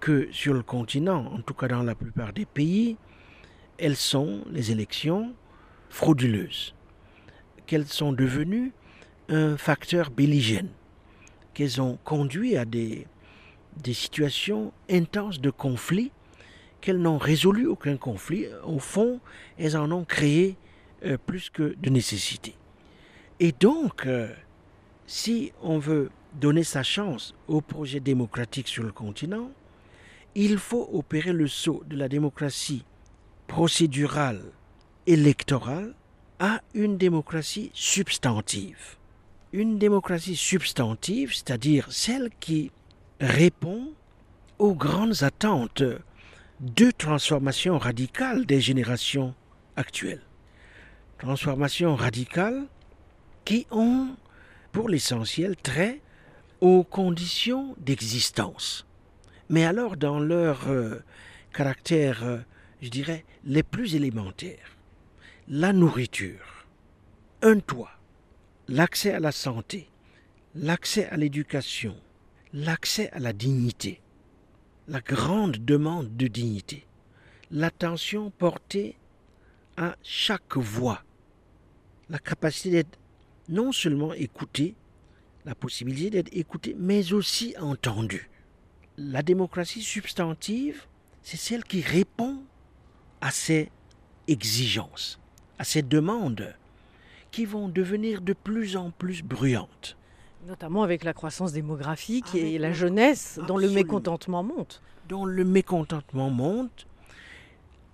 que 0.00 0.28
sur 0.30 0.52
le 0.52 0.62
continent, 0.62 1.26
en 1.32 1.40
tout 1.40 1.54
cas 1.54 1.68
dans 1.68 1.82
la 1.82 1.94
plupart 1.94 2.32
des 2.32 2.44
pays, 2.44 2.96
elles 3.78 3.96
sont, 3.96 4.44
les 4.50 4.70
élections, 4.70 5.34
frauduleuses, 5.88 6.74
qu'elles 7.66 7.86
sont 7.86 8.12
devenues 8.12 8.72
un 9.28 9.56
facteur 9.56 10.10
belligène 10.10 10.70
qu'elles 11.58 11.80
ont 11.80 11.98
conduit 12.04 12.56
à 12.56 12.64
des, 12.64 13.08
situations 13.92 14.72
intenses 14.88 15.40
de 15.40 15.50
conflit, 15.50 16.12
qu'elles 16.80 17.00
n'ont 17.00 17.18
résolu 17.18 17.66
aucun 17.66 17.96
conflit. 17.96 18.46
Au 18.64 18.78
fond, 18.78 19.18
elles 19.58 19.76
en 19.76 19.90
ont 19.90 20.04
créé 20.04 20.56
euh, 21.04 21.18
plus 21.18 21.50
que 21.50 21.74
de 21.82 21.90
nécessité. 21.90 22.54
Et 23.40 23.50
donc, 23.50 24.06
euh, 24.06 24.32
si 25.08 25.50
on 25.60 25.80
veut 25.80 26.10
donner 26.34 26.62
sa 26.62 26.84
chance 26.84 27.34
au 27.48 27.60
projet 27.60 27.98
démocratique 27.98 28.68
sur 28.68 28.84
le 28.84 28.92
continent, 28.92 29.50
il 30.36 30.58
faut 30.58 30.88
opérer 30.92 31.32
le 31.32 31.48
saut 31.48 31.82
de 31.88 31.96
la 31.96 32.08
démocratie 32.08 32.84
procédurale, 33.48 34.44
électorale, 35.08 35.96
à 36.38 36.60
une 36.72 36.98
démocratie 36.98 37.72
substantive 37.74 38.97
une 39.52 39.78
démocratie 39.78 40.36
substantive, 40.36 41.34
c'est-à-dire 41.34 41.86
celle 41.90 42.30
qui 42.40 42.70
répond 43.20 43.92
aux 44.58 44.74
grandes 44.74 45.22
attentes 45.22 45.82
de 46.60 46.90
transformation 46.90 47.78
radicale 47.78 48.46
des 48.46 48.60
générations 48.60 49.34
actuelles. 49.76 50.22
Transformation 51.18 51.94
radicale 51.96 52.66
qui 53.44 53.66
ont, 53.70 54.16
pour 54.72 54.88
l'essentiel, 54.88 55.56
trait 55.56 56.00
aux 56.60 56.84
conditions 56.84 57.74
d'existence. 57.78 58.86
Mais 59.48 59.64
alors 59.64 59.96
dans 59.96 60.20
leur 60.20 60.68
euh, 60.68 61.02
caractère, 61.52 62.24
euh, 62.24 62.38
je 62.82 62.88
dirais, 62.88 63.24
les 63.44 63.62
plus 63.62 63.94
élémentaires. 63.94 64.76
La 65.48 65.72
nourriture, 65.72 66.66
un 67.42 67.58
toit, 67.60 67.97
l'accès 68.68 69.12
à 69.12 69.20
la 69.20 69.32
santé, 69.32 69.88
l'accès 70.54 71.08
à 71.08 71.16
l'éducation, 71.16 71.96
l'accès 72.52 73.10
à 73.12 73.18
la 73.18 73.32
dignité, 73.32 74.00
la 74.88 75.00
grande 75.00 75.56
demande 75.64 76.16
de 76.16 76.26
dignité, 76.26 76.86
l'attention 77.50 78.30
portée 78.30 78.96
à 79.76 79.96
chaque 80.02 80.56
voix, 80.56 81.02
la 82.10 82.18
capacité 82.18 82.70
d'être 82.70 82.98
non 83.48 83.72
seulement 83.72 84.12
écouté, 84.12 84.74
la 85.46 85.54
possibilité 85.54 86.10
d'être 86.10 86.36
écouté, 86.36 86.76
mais 86.78 87.12
aussi 87.14 87.54
entendu. 87.58 88.28
La 88.98 89.22
démocratie 89.22 89.82
substantive, 89.82 90.84
c'est 91.22 91.38
celle 91.38 91.64
qui 91.64 91.80
répond 91.80 92.42
à 93.22 93.30
ces 93.30 93.70
exigences, 94.26 95.18
à 95.58 95.64
ces 95.64 95.82
demandes 95.82 96.54
qui 97.38 97.44
vont 97.44 97.68
devenir 97.68 98.20
de 98.20 98.32
plus 98.32 98.76
en 98.76 98.90
plus 98.90 99.22
bruyantes. 99.22 99.96
Notamment 100.48 100.82
avec 100.82 101.04
la 101.04 101.12
croissance 101.12 101.52
démographique 101.52 102.34
et 102.34 102.58
la 102.58 102.72
jeunesse 102.72 103.38
dont 103.46 103.56
le 103.56 103.70
mécontentement 103.70 104.42
monte. 104.42 104.82
Dont 105.08 105.24
le 105.24 105.44
mécontentement 105.44 106.30
monte 106.30 106.88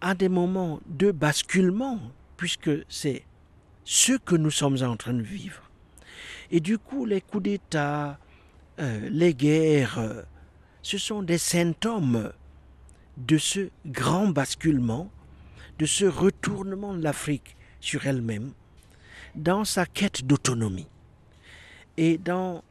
à 0.00 0.14
des 0.14 0.30
moments 0.30 0.80
de 0.86 1.10
basculement, 1.10 2.00
puisque 2.38 2.70
c'est 2.88 3.24
ce 3.84 4.14
que 4.14 4.34
nous 4.34 4.50
sommes 4.50 4.82
en 4.82 4.96
train 4.96 5.12
de 5.12 5.20
vivre. 5.20 5.70
Et 6.50 6.60
du 6.60 6.78
coup, 6.78 7.04
les 7.04 7.20
coups 7.20 7.42
d'État, 7.42 8.18
euh, 8.78 9.08
les 9.10 9.34
guerres, 9.34 9.98
euh, 9.98 10.22
ce 10.80 10.96
sont 10.96 11.22
des 11.22 11.36
symptômes 11.36 12.32
de 13.18 13.36
ce 13.36 13.68
grand 13.84 14.28
basculement, 14.28 15.10
de 15.78 15.84
ce 15.84 16.06
retournement 16.06 16.94
de 16.94 17.02
l'Afrique 17.02 17.58
sur 17.80 18.06
elle-même, 18.06 18.54
dans 19.34 19.64
sa 19.64 19.86
quête 19.86 20.24
d'autonomie 20.24 20.88
et 21.96 22.18
dans 22.18 22.62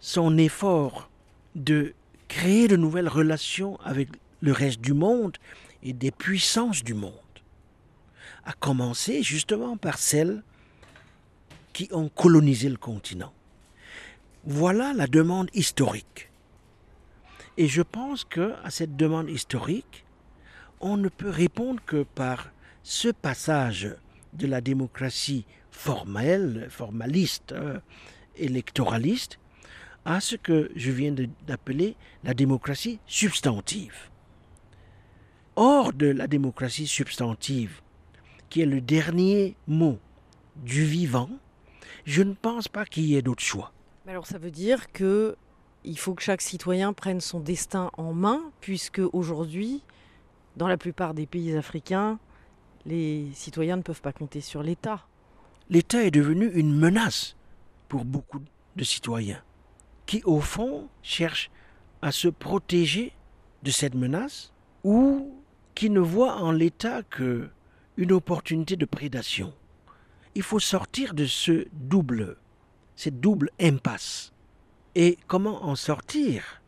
son 0.00 0.36
effort 0.38 1.10
de 1.54 1.94
créer 2.28 2.68
de 2.68 2.76
nouvelles 2.76 3.08
relations 3.08 3.78
avec 3.80 4.08
le 4.40 4.52
reste 4.52 4.80
du 4.80 4.94
monde 4.94 5.36
et 5.82 5.92
des 5.92 6.10
puissances 6.10 6.82
du 6.82 6.94
monde, 6.94 7.12
à 8.44 8.52
commencer 8.52 9.22
justement 9.22 9.76
par 9.76 9.98
celles 9.98 10.42
qui 11.72 11.88
ont 11.92 12.08
colonisé 12.08 12.68
le 12.68 12.76
continent. 12.76 13.32
Voilà 14.44 14.92
la 14.92 15.06
demande 15.06 15.48
historique. 15.54 16.30
Et 17.56 17.68
je 17.68 17.82
pense 17.82 18.24
que 18.24 18.54
à 18.64 18.70
cette 18.70 18.96
demande 18.96 19.28
historique, 19.28 20.04
on 20.80 20.96
ne 20.96 21.08
peut 21.08 21.30
répondre 21.30 21.80
que 21.84 22.02
par 22.02 22.50
ce 22.82 23.08
passage 23.08 23.94
de 24.32 24.46
la 24.46 24.60
démocratie 24.60 25.44
formelle, 25.72 26.68
formaliste, 26.70 27.52
euh, 27.52 27.80
électoraliste, 28.36 29.40
à 30.04 30.20
ce 30.20 30.36
que 30.36 30.70
je 30.76 30.90
viens 30.92 31.14
d'appeler 31.46 31.96
la 32.22 32.34
démocratie 32.34 33.00
substantive. 33.06 34.10
Hors 35.56 35.92
de 35.92 36.06
la 36.06 36.28
démocratie 36.28 36.86
substantive, 36.86 37.80
qui 38.48 38.62
est 38.62 38.66
le 38.66 38.80
dernier 38.80 39.56
mot 39.66 39.98
du 40.56 40.84
vivant, 40.84 41.30
je 42.04 42.22
ne 42.22 42.34
pense 42.34 42.68
pas 42.68 42.84
qu'il 42.84 43.04
y 43.04 43.16
ait 43.16 43.22
d'autre 43.22 43.42
choix. 43.42 43.72
Alors 44.06 44.26
ça 44.26 44.38
veut 44.38 44.50
dire 44.50 44.92
que 44.92 45.36
il 45.84 45.98
faut 45.98 46.14
que 46.14 46.22
chaque 46.22 46.42
citoyen 46.42 46.92
prenne 46.92 47.20
son 47.20 47.40
destin 47.40 47.90
en 47.96 48.12
main, 48.12 48.40
puisque 48.60 49.00
aujourd'hui, 49.12 49.82
dans 50.56 50.68
la 50.68 50.76
plupart 50.76 51.12
des 51.12 51.26
pays 51.26 51.56
africains, 51.56 52.20
les 52.86 53.28
citoyens 53.34 53.76
ne 53.76 53.82
peuvent 53.82 54.00
pas 54.00 54.12
compter 54.12 54.40
sur 54.40 54.62
l'État. 54.62 55.06
L'État 55.72 56.04
est 56.04 56.10
devenu 56.10 56.50
une 56.52 56.76
menace 56.76 57.34
pour 57.88 58.04
beaucoup 58.04 58.42
de 58.76 58.84
citoyens 58.84 59.42
qui, 60.04 60.22
au 60.24 60.38
fond, 60.38 60.86
cherchent 61.02 61.50
à 62.02 62.12
se 62.12 62.28
protéger 62.28 63.14
de 63.62 63.70
cette 63.70 63.94
menace 63.94 64.52
ou 64.84 65.32
qui 65.74 65.88
ne 65.88 66.00
voient 66.00 66.36
en 66.36 66.52
l'État 66.52 67.02
que 67.02 67.48
une 67.96 68.12
opportunité 68.12 68.76
de 68.76 68.84
prédation. 68.84 69.54
Il 70.34 70.42
faut 70.42 70.58
sortir 70.58 71.14
de 71.14 71.24
ce 71.24 71.66
double, 71.72 72.36
cette 72.94 73.20
double 73.20 73.48
impasse. 73.58 74.34
Et 74.94 75.16
comment 75.26 75.64
en 75.64 75.74
sortir? 75.74 76.60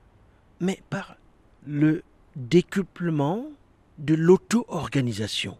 Mais 0.61 0.83
par 0.89 1.17
le 1.67 2.05
décuplement 2.37 3.49
de 3.99 4.15
l'auto-organisation, 4.15 5.59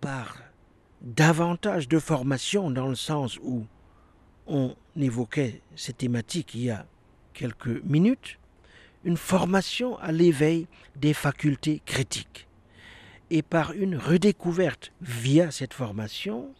par 0.00 0.36
davantage 1.04 1.88
de 1.88 1.98
formation 1.98 2.70
dans 2.70 2.88
le 2.88 2.94
sens 2.94 3.38
où 3.42 3.64
on 4.46 4.74
évoquait 4.96 5.60
cette 5.76 5.98
thématique 5.98 6.54
il 6.54 6.64
y 6.64 6.70
a 6.70 6.86
quelques 7.34 7.82
minutes, 7.84 8.38
une 9.04 9.16
formation 9.16 9.98
à 9.98 10.12
l'éveil 10.12 10.66
des 10.96 11.12
facultés 11.12 11.82
critiques. 11.84 12.48
Et 13.30 13.42
par 13.42 13.72
une 13.72 13.96
redécouverte 13.96 14.92
via 15.00 15.50
cette 15.50 15.74
formation 15.74 16.50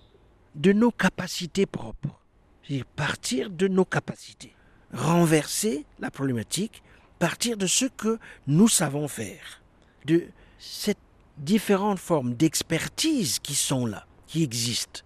de 0.54 0.72
nos 0.72 0.90
capacités 0.90 1.66
propres, 1.66 2.20
c'est-à-dire 2.62 2.86
partir 2.86 3.50
de 3.50 3.68
nos 3.68 3.84
capacités, 3.84 4.54
renverser 4.92 5.84
la 6.00 6.10
problématique, 6.10 6.82
partir 7.18 7.56
de 7.56 7.66
ce 7.66 7.86
que 7.86 8.18
nous 8.46 8.68
savons 8.68 9.08
faire, 9.08 9.62
de 10.06 10.24
cette 10.58 10.98
différentes 11.38 11.98
formes 11.98 12.34
d'expertise 12.34 13.38
qui 13.38 13.54
sont 13.54 13.86
là, 13.86 14.06
qui 14.26 14.42
existent. 14.42 15.00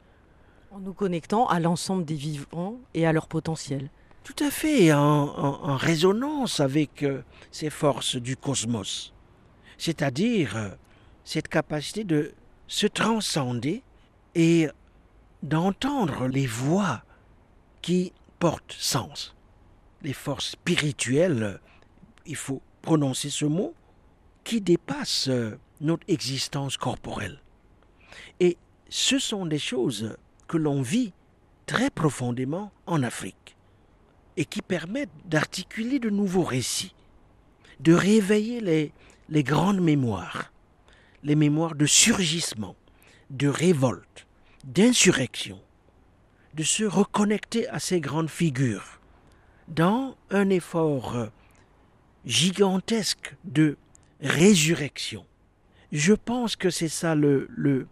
En 0.71 0.81
nous 0.81 0.93
connectant 0.95 1.47
à 1.47 1.61
l'ensemble 1.61 2.05
des 2.05 2.15
vivants 2.15 2.79
et 2.95 3.07
à 3.07 3.13
leur 3.13 3.27
potentiel. 3.27 3.91
Tout 4.25 4.45
à 4.45 4.51
fait 4.51 4.93
en, 4.93 4.99
en- 5.01 5.71
en 5.71 5.77
résonance 5.77 6.61
avec 6.61 7.03
euh, 7.03 7.23
ces 7.51 7.71
forces 7.71 8.17
du 8.17 8.37
cosmos. 8.37 9.15
C'est-à-dire 9.79 10.57
euh, 10.57 10.69
cette 11.25 11.49
capacité 11.49 12.05
de 12.05 12.33
se 12.67 12.87
transcender 12.87 13.83
et 14.35 14.69
d'entendre 15.43 16.27
les 16.27 16.47
voix 16.47 17.03
qui 17.81 18.13
portent 18.39 18.73
sens. 18.79 19.35
Les 20.03 20.13
forces 20.13 20.51
spirituelles, 20.51 21.43
euh, 21.43 21.59
il 22.27 22.37
faut 22.37 22.61
prononcer 22.83 23.31
ce 23.31 23.47
mot, 23.47 23.75
qui 24.45 24.61
dépassent 24.61 25.31
notre 25.81 26.05
existence 26.09 26.77
corporelle. 26.77 27.41
Et 28.41 28.57
ce 28.89 29.19
sont 29.19 29.47
des 29.47 29.59
choses 29.59 30.17
que 30.47 30.57
l'on 30.57 30.83
vit 30.83 31.13
très 31.67 31.91
profondément 31.91 32.73
en 32.87 33.03
Afrique 33.03 33.57
et 34.37 34.45
qui 34.45 34.63
permettent 34.63 35.11
d'articuler 35.27 35.99
de 35.99 36.11
nouveaux 36.11 36.45
récits, 36.45 36.95
de 37.81 37.93
réveiller 37.93 38.61
les, 38.61 38.93
les 39.29 39.43
grandes 39.43 39.81
mémoires, 39.81 40.53
les 41.23 41.35
mémoires 41.35 41.75
de 41.75 41.87
surgissement, 41.87 42.77
de 43.31 43.49
révolte, 43.49 44.27
d'insurrection, 44.65 45.61
de 46.55 46.63
se 46.63 46.85
reconnecter 46.85 47.69
à 47.69 47.79
ces 47.79 48.01
grandes 48.01 48.31
figures 48.31 49.01
dans 49.69 50.17
un 50.31 50.49
effort 50.49 51.29
gigantesque 52.25 53.37
de 53.45 53.77
résurrection. 54.21 55.27
Je 55.93 56.15
pense 56.15 56.57
que 56.57 56.71
c'est 56.71 56.89
ça 56.89 57.15
le, 57.15 57.49
le 57.51 57.87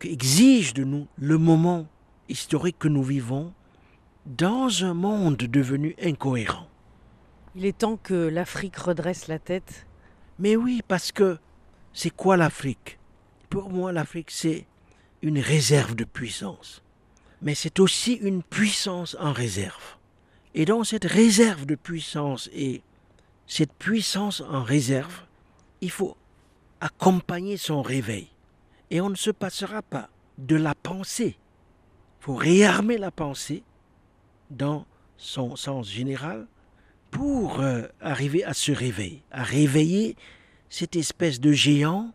qu'exige 0.00 0.74
de 0.74 0.82
nous 0.82 1.06
le 1.16 1.38
moment 1.38 1.86
historique 2.28 2.78
que 2.78 2.88
nous 2.88 3.04
vivons 3.04 3.52
dans 4.26 4.84
un 4.84 4.94
monde 4.94 5.36
devenu 5.36 5.94
incohérent. 6.02 6.66
Il 7.54 7.64
est 7.64 7.78
temps 7.78 7.96
que 7.96 8.14
l'Afrique 8.14 8.76
redresse 8.76 9.28
la 9.28 9.38
tête. 9.38 9.86
Mais 10.38 10.56
oui, 10.56 10.82
parce 10.86 11.12
que 11.12 11.38
c'est 11.92 12.10
quoi 12.10 12.36
l'Afrique? 12.36 12.98
Pour 13.48 13.70
moi, 13.70 13.92
l'Afrique, 13.92 14.30
c'est 14.30 14.66
une 15.22 15.38
réserve 15.38 15.94
de 15.94 16.04
puissance. 16.04 16.82
Mais 17.42 17.54
c'est 17.54 17.80
aussi 17.80 18.14
une 18.14 18.42
puissance 18.42 19.16
en 19.20 19.32
réserve. 19.32 19.96
Et 20.54 20.64
dans 20.64 20.84
cette 20.84 21.04
réserve 21.04 21.66
de 21.66 21.74
puissance 21.74 22.48
et 22.52 22.82
cette 23.46 23.72
puissance 23.72 24.40
en 24.40 24.62
réserve, 24.62 25.22
il 25.80 25.90
faut 25.90 26.16
accompagner 26.80 27.56
son 27.56 27.82
réveil. 27.82 28.28
Et 28.90 29.00
on 29.00 29.10
ne 29.10 29.16
se 29.16 29.30
passera 29.30 29.82
pas 29.82 30.08
de 30.38 30.56
la 30.56 30.74
pensée. 30.74 31.36
Il 32.20 32.24
faut 32.24 32.34
réarmer 32.34 32.98
la 32.98 33.10
pensée 33.10 33.62
dans 34.50 34.86
son 35.16 35.56
sens 35.56 35.88
général 35.88 36.46
pour 37.10 37.60
euh, 37.60 37.82
arriver 38.00 38.44
à 38.44 38.54
ce 38.54 38.72
réveil, 38.72 39.22
à 39.30 39.42
réveiller 39.42 40.16
cette 40.68 40.96
espèce 40.96 41.40
de 41.40 41.52
géant 41.52 42.12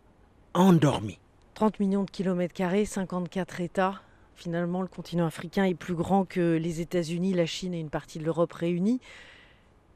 endormi. 0.53 1.19
30 1.55 1.79
millions 1.79 2.03
de 2.03 2.11
kilomètres 2.11 2.53
carrés, 2.53 2.85
54 2.85 3.61
États. 3.61 4.01
Finalement, 4.35 4.81
le 4.81 4.87
continent 4.87 5.25
africain 5.25 5.63
est 5.63 5.75
plus 5.75 5.95
grand 5.95 6.25
que 6.25 6.57
les 6.57 6.81
États-Unis, 6.81 7.33
la 7.33 7.45
Chine 7.45 7.73
et 7.73 7.79
une 7.79 7.89
partie 7.89 8.19
de 8.19 8.25
l'Europe 8.25 8.51
réunis. 8.51 8.99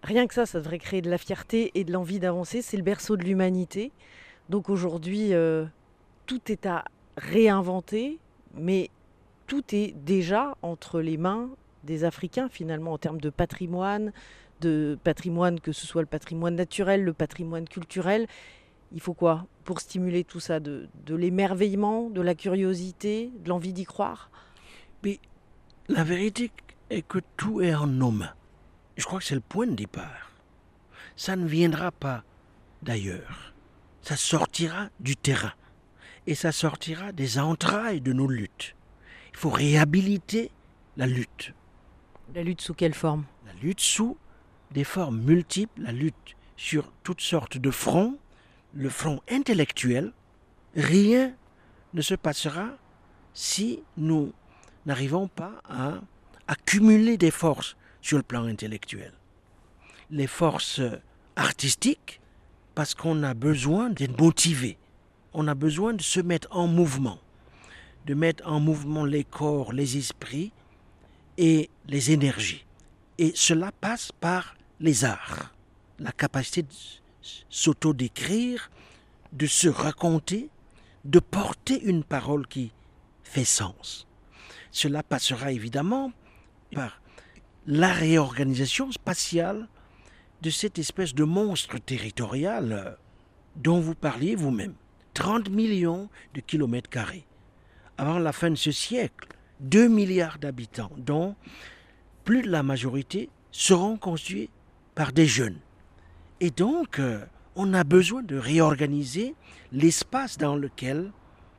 Rien 0.04 0.28
que 0.28 0.34
ça, 0.34 0.46
ça 0.46 0.60
devrait 0.60 0.80
créer 0.80 1.02
de 1.02 1.10
la 1.10 1.18
fierté 1.18 1.72
et 1.76 1.84
de 1.84 1.92
l'envie 1.92 2.20
d'avancer. 2.20 2.62
C'est 2.62 2.78
le 2.78 2.84
berceau 2.84 3.18
de 3.18 3.24
l'humanité. 3.24 3.92
Donc 4.48 4.70
aujourd'hui, 4.70 5.34
euh, 5.34 5.66
tout 6.30 6.52
est 6.52 6.68
à 6.68 6.86
réinventer, 7.18 8.20
mais 8.54 8.92
tout 9.48 9.64
est 9.74 9.96
déjà 10.06 10.56
entre 10.62 11.02
les 11.02 11.18
mains 11.18 11.50
des 11.84 12.04
Africains, 12.04 12.50
finalement, 12.50 12.94
en 12.94 13.00
termes 13.00 13.20
de 13.20 13.32
patrimoine, 13.32 14.14
de 14.62 14.96
patrimoine, 15.04 15.60
que 15.60 15.72
ce 15.72 15.88
soit 15.88 16.04
le 16.04 16.08
patrimoine 16.08 16.56
naturel, 16.56 17.04
le 17.04 17.14
patrimoine 17.14 17.68
culturel. 17.68 18.28
Il 18.92 19.02
faut 19.02 19.16
quoi 19.16 19.48
pour 19.64 19.80
stimuler 19.80 20.24
tout 20.24 20.40
ça 20.40 20.60
De, 20.60 20.88
l'émerveillement, 21.08 22.12
de 22.12 22.22
la 22.22 22.36
curiosité, 22.36 23.32
de 23.44 23.50
l'envie 23.50 23.74
d'y 23.74 23.86
croire? 23.86 24.30
Mais 25.04 25.20
la 25.88 26.04
vérité 26.04 26.52
est 26.92 27.02
que 27.02 27.18
tout 27.38 27.60
est 27.62 27.74
en 27.74 27.88
mains. 27.88 28.36
Je 28.98 29.06
crois 29.06 29.18
que 29.18 29.26
c'est 29.26 29.34
le 29.34 29.42
point 29.42 29.66
de 29.66 29.74
départ. 29.74 30.32
Ça 31.16 31.36
ne 31.36 31.48
viendra 31.48 31.92
pas 31.92 32.24
d'ailleurs. 32.84 33.52
Ça 34.04 34.16
sortira 34.16 34.90
du 35.00 35.16
terrain. 35.16 35.54
Et 36.30 36.36
ça 36.36 36.52
sortira 36.52 37.12
des 37.12 37.40
entrailles 37.40 38.02
de 38.02 38.14
nos 38.14 38.28
luttes. 38.28 38.76
Il 39.32 39.38
faut 39.38 39.50
réhabiliter 39.50 40.52
la 40.96 41.08
lutte. 41.08 41.56
La 42.36 42.44
lutte 42.44 42.62
sous 42.62 42.76
quelle 42.76 42.94
forme? 42.94 43.26
La 43.48 43.54
lutte 43.54 43.80
sous 43.80 44.16
des 44.70 44.84
formes 44.84 45.20
multiples, 45.20 45.82
la 45.82 45.92
lutte 45.92 46.36
sur 46.56 46.94
toutes 47.02 47.22
sortes 47.22 47.58
de 47.58 47.72
fronts, 47.72 48.16
le 48.76 48.90
front 48.90 49.22
intellectuel. 49.28 50.14
Rien 50.76 51.34
ne 51.96 52.02
se 52.04 52.14
passera 52.14 52.78
si 53.34 53.82
nous 53.98 54.32
n'arrivons 54.86 55.30
pas 55.30 55.64
à 55.68 55.96
accumuler 56.46 57.18
des 57.18 57.32
forces 57.32 57.76
sur 58.04 58.18
le 58.18 58.24
plan 58.24 58.44
intellectuel. 58.44 59.14
Les 60.12 60.28
forces 60.28 60.82
artistiques, 61.36 62.22
parce 62.76 62.94
qu'on 62.94 63.24
a 63.24 63.34
besoin 63.34 63.90
d'être 63.90 64.22
motivé, 64.22 64.78
on 65.34 65.48
a 65.48 65.56
besoin 65.56 65.94
de 65.94 66.02
se 66.02 66.20
mettre 66.20 66.48
en 66.52 66.68
mouvement, 66.68 67.20
de 68.06 68.14
mettre 68.14 68.48
en 68.48 68.60
mouvement 68.60 69.06
les 69.06 69.24
corps, 69.24 69.74
les 69.74 69.98
esprits 69.98 70.52
et 71.38 71.70
les 71.88 72.12
énergies. 72.12 72.66
Et 73.18 73.32
cela 73.36 73.72
passe 73.72 74.12
par 74.12 74.56
les 74.80 75.06
arts, 75.06 75.54
la 76.00 76.12
capacité 76.12 76.64
de 76.64 76.74
s'auto-décrire, 77.50 78.72
de 79.34 79.46
se 79.46 79.68
raconter, 79.68 80.50
de 81.06 81.20
porter 81.20 81.82
une 81.84 82.04
parole 82.04 82.48
qui 82.48 82.72
fait 83.24 83.46
sens. 83.46 84.08
Cela 84.72 85.04
passera 85.04 85.52
évidemment 85.52 86.12
par 86.74 87.02
la 87.68 87.92
réorganisation 87.92 88.92
spatiale 88.92 89.68
de 90.42 90.50
cette 90.50 90.80
espèce 90.80 91.14
de 91.14 91.24
monstre 91.24 91.78
territorial 91.78 92.98
dont 93.56 93.80
vous 93.80 93.96
parliez 93.96 94.36
vous-même. 94.36 94.76
30 95.14 95.50
millions 95.50 96.10
de 96.34 96.42
kilomètres 96.42 96.90
carrés. 96.90 97.26
Avant 97.98 98.20
la 98.20 98.32
fin 98.32 98.50
de 98.50 98.56
ce 98.56 98.72
siècle, 98.72 99.28
2 99.60 99.88
milliards 99.88 100.40
d'habitants, 100.40 100.92
dont 100.98 101.36
plus 102.24 102.42
de 102.42 102.50
la 102.50 102.64
majorité 102.64 103.30
seront 103.52 103.98
constitués 103.98 104.50
par 104.96 105.12
des 105.12 105.26
jeunes. 105.26 105.60
Et 106.40 106.52
donc, 106.52 107.00
euh, 107.00 107.26
on 107.56 107.74
a 107.74 107.84
besoin 107.84 108.24
de 108.24 108.38
réorganiser 108.38 109.36
l'espace 109.72 110.38
dans 110.38 110.56
lequel 110.56 111.12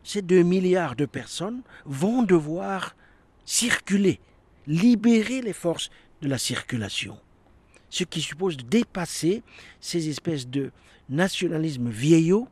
ces 0.02 0.22
2 0.22 0.42
milliards 0.42 0.96
de 0.96 1.04
personnes 1.04 1.62
vont 1.84 2.22
devoir 2.22 2.96
circuler, 3.44 4.20
libérer 4.66 5.42
les 5.42 5.52
forces 5.52 5.90
de 6.22 6.28
la 6.28 6.38
circulation. 6.38 7.18
Ce 7.90 8.04
qui 8.04 8.20
suppose 8.20 8.56
de 8.56 8.62
dépasser 8.62 9.42
ces 9.80 10.08
espèces 10.08 10.48
de 10.48 10.70
nationalisme 11.08 11.90
vieillot 11.90 12.48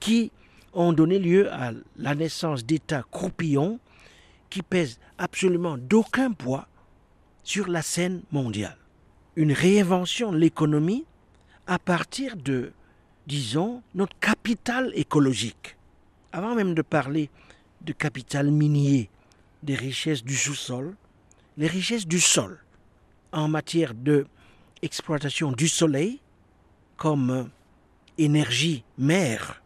qui 0.00 0.30
ont 0.72 0.92
donné 0.92 1.18
lieu 1.18 1.52
à 1.52 1.72
la 1.96 2.14
naissance 2.14 2.64
d'États 2.64 3.04
croupillons 3.10 3.78
qui 4.50 4.62
pèsent 4.62 4.98
absolument 5.18 5.78
d'aucun 5.78 6.32
poids 6.32 6.68
sur 7.42 7.68
la 7.68 7.82
scène 7.82 8.22
mondiale. 8.30 8.76
Une 9.36 9.52
réinvention 9.52 10.32
de 10.32 10.38
l'économie 10.38 11.04
à 11.66 11.78
partir 11.78 12.36
de, 12.36 12.72
disons, 13.26 13.82
notre 13.94 14.18
capital 14.18 14.92
écologique. 14.94 15.76
Avant 16.32 16.54
même 16.54 16.74
de 16.74 16.82
parler 16.82 17.30
de 17.82 17.92
capital 17.92 18.50
minier, 18.50 19.10
des 19.62 19.74
richesses 19.74 20.24
du 20.24 20.36
sous-sol, 20.36 20.94
les 21.56 21.66
richesses 21.66 22.06
du 22.06 22.20
sol 22.20 22.58
en 23.32 23.48
matière 23.48 23.94
de 23.94 24.26
exploitation 24.82 25.52
du 25.52 25.68
soleil 25.68 26.20
comme 26.96 27.50
énergie 28.18 28.84
mère, 28.98 29.62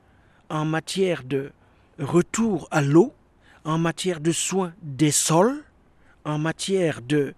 en 0.51 0.65
matière 0.65 1.23
de 1.25 1.53
retour 1.99 2.69
à 2.71 2.83
l'eau, 2.83 3.15
en 3.65 3.79
matière 3.79 4.21
de 4.21 4.33
soins 4.33 4.75
des 4.83 5.13
sols, 5.13 5.63
en 6.25 6.39
matière 6.39 7.01
de 7.01 7.35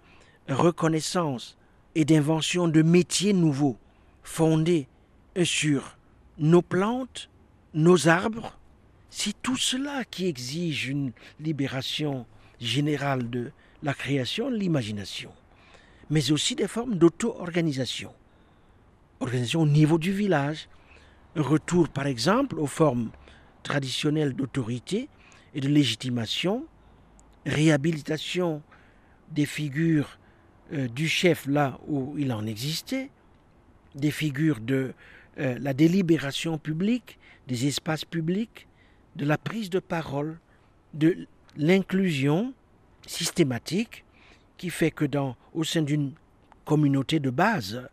reconnaissance 0.48 1.56
et 1.94 2.04
d'invention 2.04 2.68
de 2.68 2.82
métiers 2.82 3.34
nouveaux 3.34 3.76
fondés 4.22 4.88
sur 5.44 5.96
nos 6.38 6.62
plantes, 6.62 7.28
nos 7.74 8.08
arbres, 8.08 8.58
c'est 9.10 9.40
tout 9.42 9.56
cela 9.56 10.04
qui 10.04 10.26
exige 10.26 10.88
une 10.88 11.12
libération 11.38 12.26
générale 12.60 13.28
de 13.28 13.52
la 13.82 13.92
création, 13.92 14.48
l'imagination, 14.48 15.30
mais 16.08 16.32
aussi 16.32 16.54
des 16.54 16.68
formes 16.68 16.96
d'auto-organisation. 16.96 18.12
Organisation 19.20 19.62
au 19.62 19.66
niveau 19.66 19.98
du 19.98 20.12
village, 20.12 20.68
retour 21.36 21.88
par 21.88 22.06
exemple 22.06 22.58
aux 22.58 22.66
formes 22.66 23.10
traditionnelles 23.62 24.34
d'autorité 24.34 25.08
et 25.54 25.60
de 25.60 25.68
légitimation, 25.68 26.66
réhabilitation 27.46 28.62
des 29.30 29.46
figures 29.46 30.18
euh, 30.72 30.88
du 30.88 31.08
chef 31.08 31.46
là 31.46 31.78
où 31.86 32.14
il 32.18 32.32
en 32.32 32.46
existait, 32.46 33.10
des 33.94 34.10
figures 34.10 34.60
de 34.60 34.94
euh, 35.38 35.58
la 35.60 35.74
délibération 35.74 36.58
publique, 36.58 37.18
des 37.46 37.66
espaces 37.66 38.04
publics, 38.04 38.66
de 39.16 39.24
la 39.24 39.38
prise 39.38 39.70
de 39.70 39.78
parole, 39.78 40.38
de 40.94 41.26
l'inclusion 41.56 42.54
systématique 43.06 44.04
qui 44.56 44.70
fait 44.70 44.90
que 44.90 45.04
dans, 45.04 45.36
au 45.54 45.64
sein 45.64 45.82
d'une 45.82 46.12
communauté 46.64 47.18
de 47.18 47.30
base, 47.30 47.88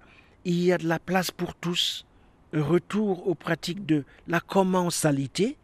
il 0.45 0.63
y 0.63 0.71
a 0.71 0.77
de 0.77 0.87
la 0.87 0.99
place 0.99 1.31
pour 1.31 1.55
tous. 1.55 2.05
Retour 2.53 3.27
aux 3.27 3.35
pratiques 3.35 3.85
de 3.85 4.03
la 4.27 4.39
commensalité, 4.39 5.57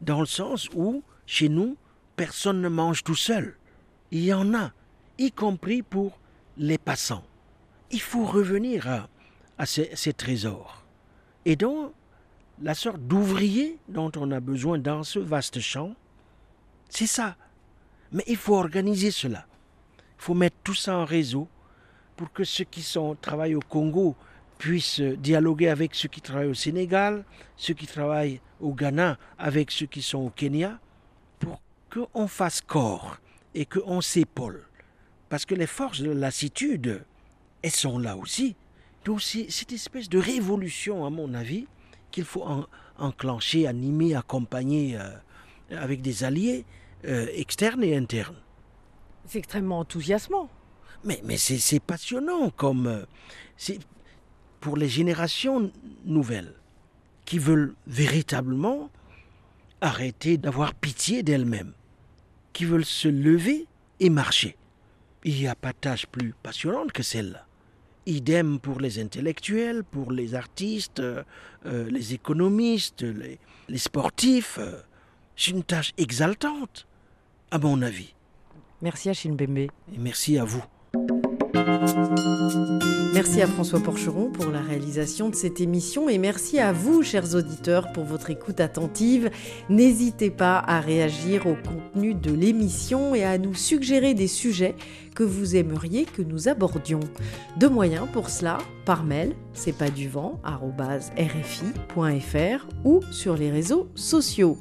dans 0.00 0.20
le 0.20 0.26
sens 0.26 0.68
où, 0.74 1.02
chez 1.26 1.48
nous, 1.48 1.76
personne 2.16 2.60
ne 2.60 2.68
mange 2.68 3.04
tout 3.04 3.14
seul. 3.14 3.56
Il 4.10 4.24
y 4.24 4.32
en 4.32 4.54
a, 4.54 4.72
y 5.18 5.30
compris 5.30 5.82
pour 5.82 6.18
les 6.56 6.78
passants. 6.78 7.24
Il 7.90 8.00
faut 8.00 8.24
revenir 8.24 9.06
à, 9.58 9.66
ces 9.66 10.12
trésors. 10.12 10.84
Et 11.44 11.56
donc, 11.56 11.92
la 12.60 12.74
sorte 12.74 13.00
d'ouvrier 13.00 13.78
dont 13.88 14.10
on 14.16 14.30
a 14.30 14.40
besoin 14.40 14.78
dans 14.78 15.02
ce 15.02 15.18
vaste 15.18 15.60
champ, 15.60 15.94
c'est 16.88 17.06
ça. 17.06 17.36
Mais 18.12 18.24
il 18.26 18.36
faut 18.36 18.56
organiser 18.56 19.10
cela. 19.10 19.46
Il 19.98 20.24
faut 20.24 20.34
mettre 20.34 20.56
tout 20.62 20.74
ça 20.74 20.96
en 20.96 21.04
réseau 21.04 21.48
pour 22.16 22.32
que 22.32 22.44
ceux 22.44 22.64
qui 22.64 22.82
sont, 22.82 23.16
travaillent 23.20 23.54
au 23.54 23.60
Congo 23.60 24.14
puissent 24.62 25.00
dialoguer 25.00 25.70
avec 25.70 25.92
ceux 25.92 26.08
qui 26.08 26.20
travaillent 26.20 26.46
au 26.46 26.54
Sénégal, 26.54 27.24
ceux 27.56 27.74
qui 27.74 27.88
travaillent 27.88 28.40
au 28.60 28.72
Ghana 28.72 29.18
avec 29.36 29.72
ceux 29.72 29.86
qui 29.86 30.02
sont 30.02 30.20
au 30.20 30.30
Kenya, 30.30 30.78
pour 31.40 31.60
qu'on 31.92 32.28
fasse 32.28 32.60
corps 32.60 33.16
et 33.56 33.66
qu'on 33.66 34.00
s'épaule. 34.00 34.68
Parce 35.28 35.46
que 35.46 35.56
les 35.56 35.66
forces 35.66 36.00
de 36.00 36.10
la 36.10 36.14
lassitude, 36.14 37.04
elles 37.62 37.72
sont 37.72 37.98
là 37.98 38.16
aussi. 38.16 38.54
Donc 39.04 39.20
c'est 39.20 39.50
cette 39.50 39.72
espèce 39.72 40.08
de 40.08 40.18
révolution, 40.18 41.04
à 41.04 41.10
mon 41.10 41.34
avis, 41.34 41.66
qu'il 42.12 42.24
faut 42.24 42.44
en, 42.44 42.66
enclencher, 42.98 43.66
animer, 43.66 44.14
accompagner 44.14 44.96
euh, 44.96 45.10
avec 45.76 46.02
des 46.02 46.22
alliés 46.22 46.64
euh, 47.04 47.26
externes 47.34 47.82
et 47.82 47.96
internes. 47.96 48.40
C'est 49.26 49.40
extrêmement 49.40 49.80
enthousiasmant. 49.80 50.48
Mais, 51.02 51.20
mais 51.24 51.36
c'est 51.36 51.80
passionnant 51.80 52.50
comme... 52.50 53.04
Pour 54.62 54.76
les 54.76 54.88
générations 54.88 55.72
nouvelles 56.04 56.54
qui 57.24 57.40
veulent 57.40 57.74
véritablement 57.88 58.90
arrêter 59.80 60.38
d'avoir 60.38 60.72
pitié 60.72 61.24
d'elles-mêmes, 61.24 61.72
qui 62.52 62.64
veulent 62.64 62.84
se 62.84 63.08
lever 63.08 63.66
et 63.98 64.08
marcher. 64.08 64.56
Il 65.24 65.34
n'y 65.34 65.48
a 65.48 65.56
pas 65.56 65.72
de 65.72 65.78
tâche 65.78 66.06
plus 66.06 66.32
passionnante 66.44 66.92
que 66.92 67.02
celle-là. 67.02 67.44
Idem 68.06 68.60
pour 68.60 68.78
les 68.78 69.00
intellectuels, 69.00 69.82
pour 69.82 70.12
les 70.12 70.36
artistes, 70.36 71.00
euh, 71.00 71.24
les 71.64 72.14
économistes, 72.14 73.02
les, 73.02 73.40
les 73.68 73.78
sportifs. 73.78 74.58
Euh, 74.60 74.80
c'est 75.36 75.50
une 75.50 75.64
tâche 75.64 75.92
exaltante, 75.98 76.86
à 77.50 77.58
mon 77.58 77.82
avis. 77.82 78.14
Merci 78.80 79.10
Achille 79.10 79.32
Mbembe. 79.32 79.58
Et 79.58 79.70
merci 79.98 80.38
à 80.38 80.44
vous. 80.44 80.62
Merci 83.14 83.42
à 83.42 83.46
François 83.46 83.78
Porcheron 83.78 84.30
pour 84.30 84.50
la 84.50 84.60
réalisation 84.60 85.28
de 85.28 85.34
cette 85.34 85.60
émission 85.60 86.08
et 86.08 86.18
merci 86.18 86.58
à 86.58 86.72
vous, 86.72 87.02
chers 87.02 87.34
auditeurs, 87.34 87.92
pour 87.92 88.04
votre 88.04 88.30
écoute 88.30 88.58
attentive. 88.58 89.30
N'hésitez 89.68 90.30
pas 90.30 90.58
à 90.58 90.80
réagir 90.80 91.46
au 91.46 91.54
contenu 91.54 92.14
de 92.14 92.32
l'émission 92.32 93.14
et 93.14 93.22
à 93.22 93.38
nous 93.38 93.54
suggérer 93.54 94.14
des 94.14 94.28
sujets 94.28 94.74
que 95.14 95.22
vous 95.22 95.56
aimeriez 95.56 96.04
que 96.04 96.22
nous 96.22 96.48
abordions. 96.48 97.00
Deux 97.58 97.68
moyens 97.68 98.08
pour 98.12 98.30
cela, 98.30 98.58
par 98.86 99.04
mail, 99.04 99.34
c'est 99.52 99.76
pas 99.76 99.90
du 99.90 100.08
vent, 100.08 100.40
rfi.fr 101.16 102.66
ou 102.84 103.00
sur 103.12 103.36
les 103.36 103.50
réseaux 103.50 103.88
sociaux. 103.94 104.56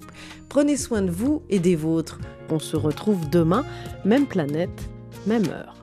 Prenez 0.49 0.77
soin 0.77 1.01
de 1.01 1.11
vous 1.11 1.41
et 1.49 1.59
des 1.59 1.75
vôtres. 1.75 2.19
On 2.49 2.59
se 2.59 2.75
retrouve 2.75 3.29
demain, 3.29 3.65
même 4.03 4.27
planète, 4.27 4.89
même 5.25 5.47
heure. 5.47 5.81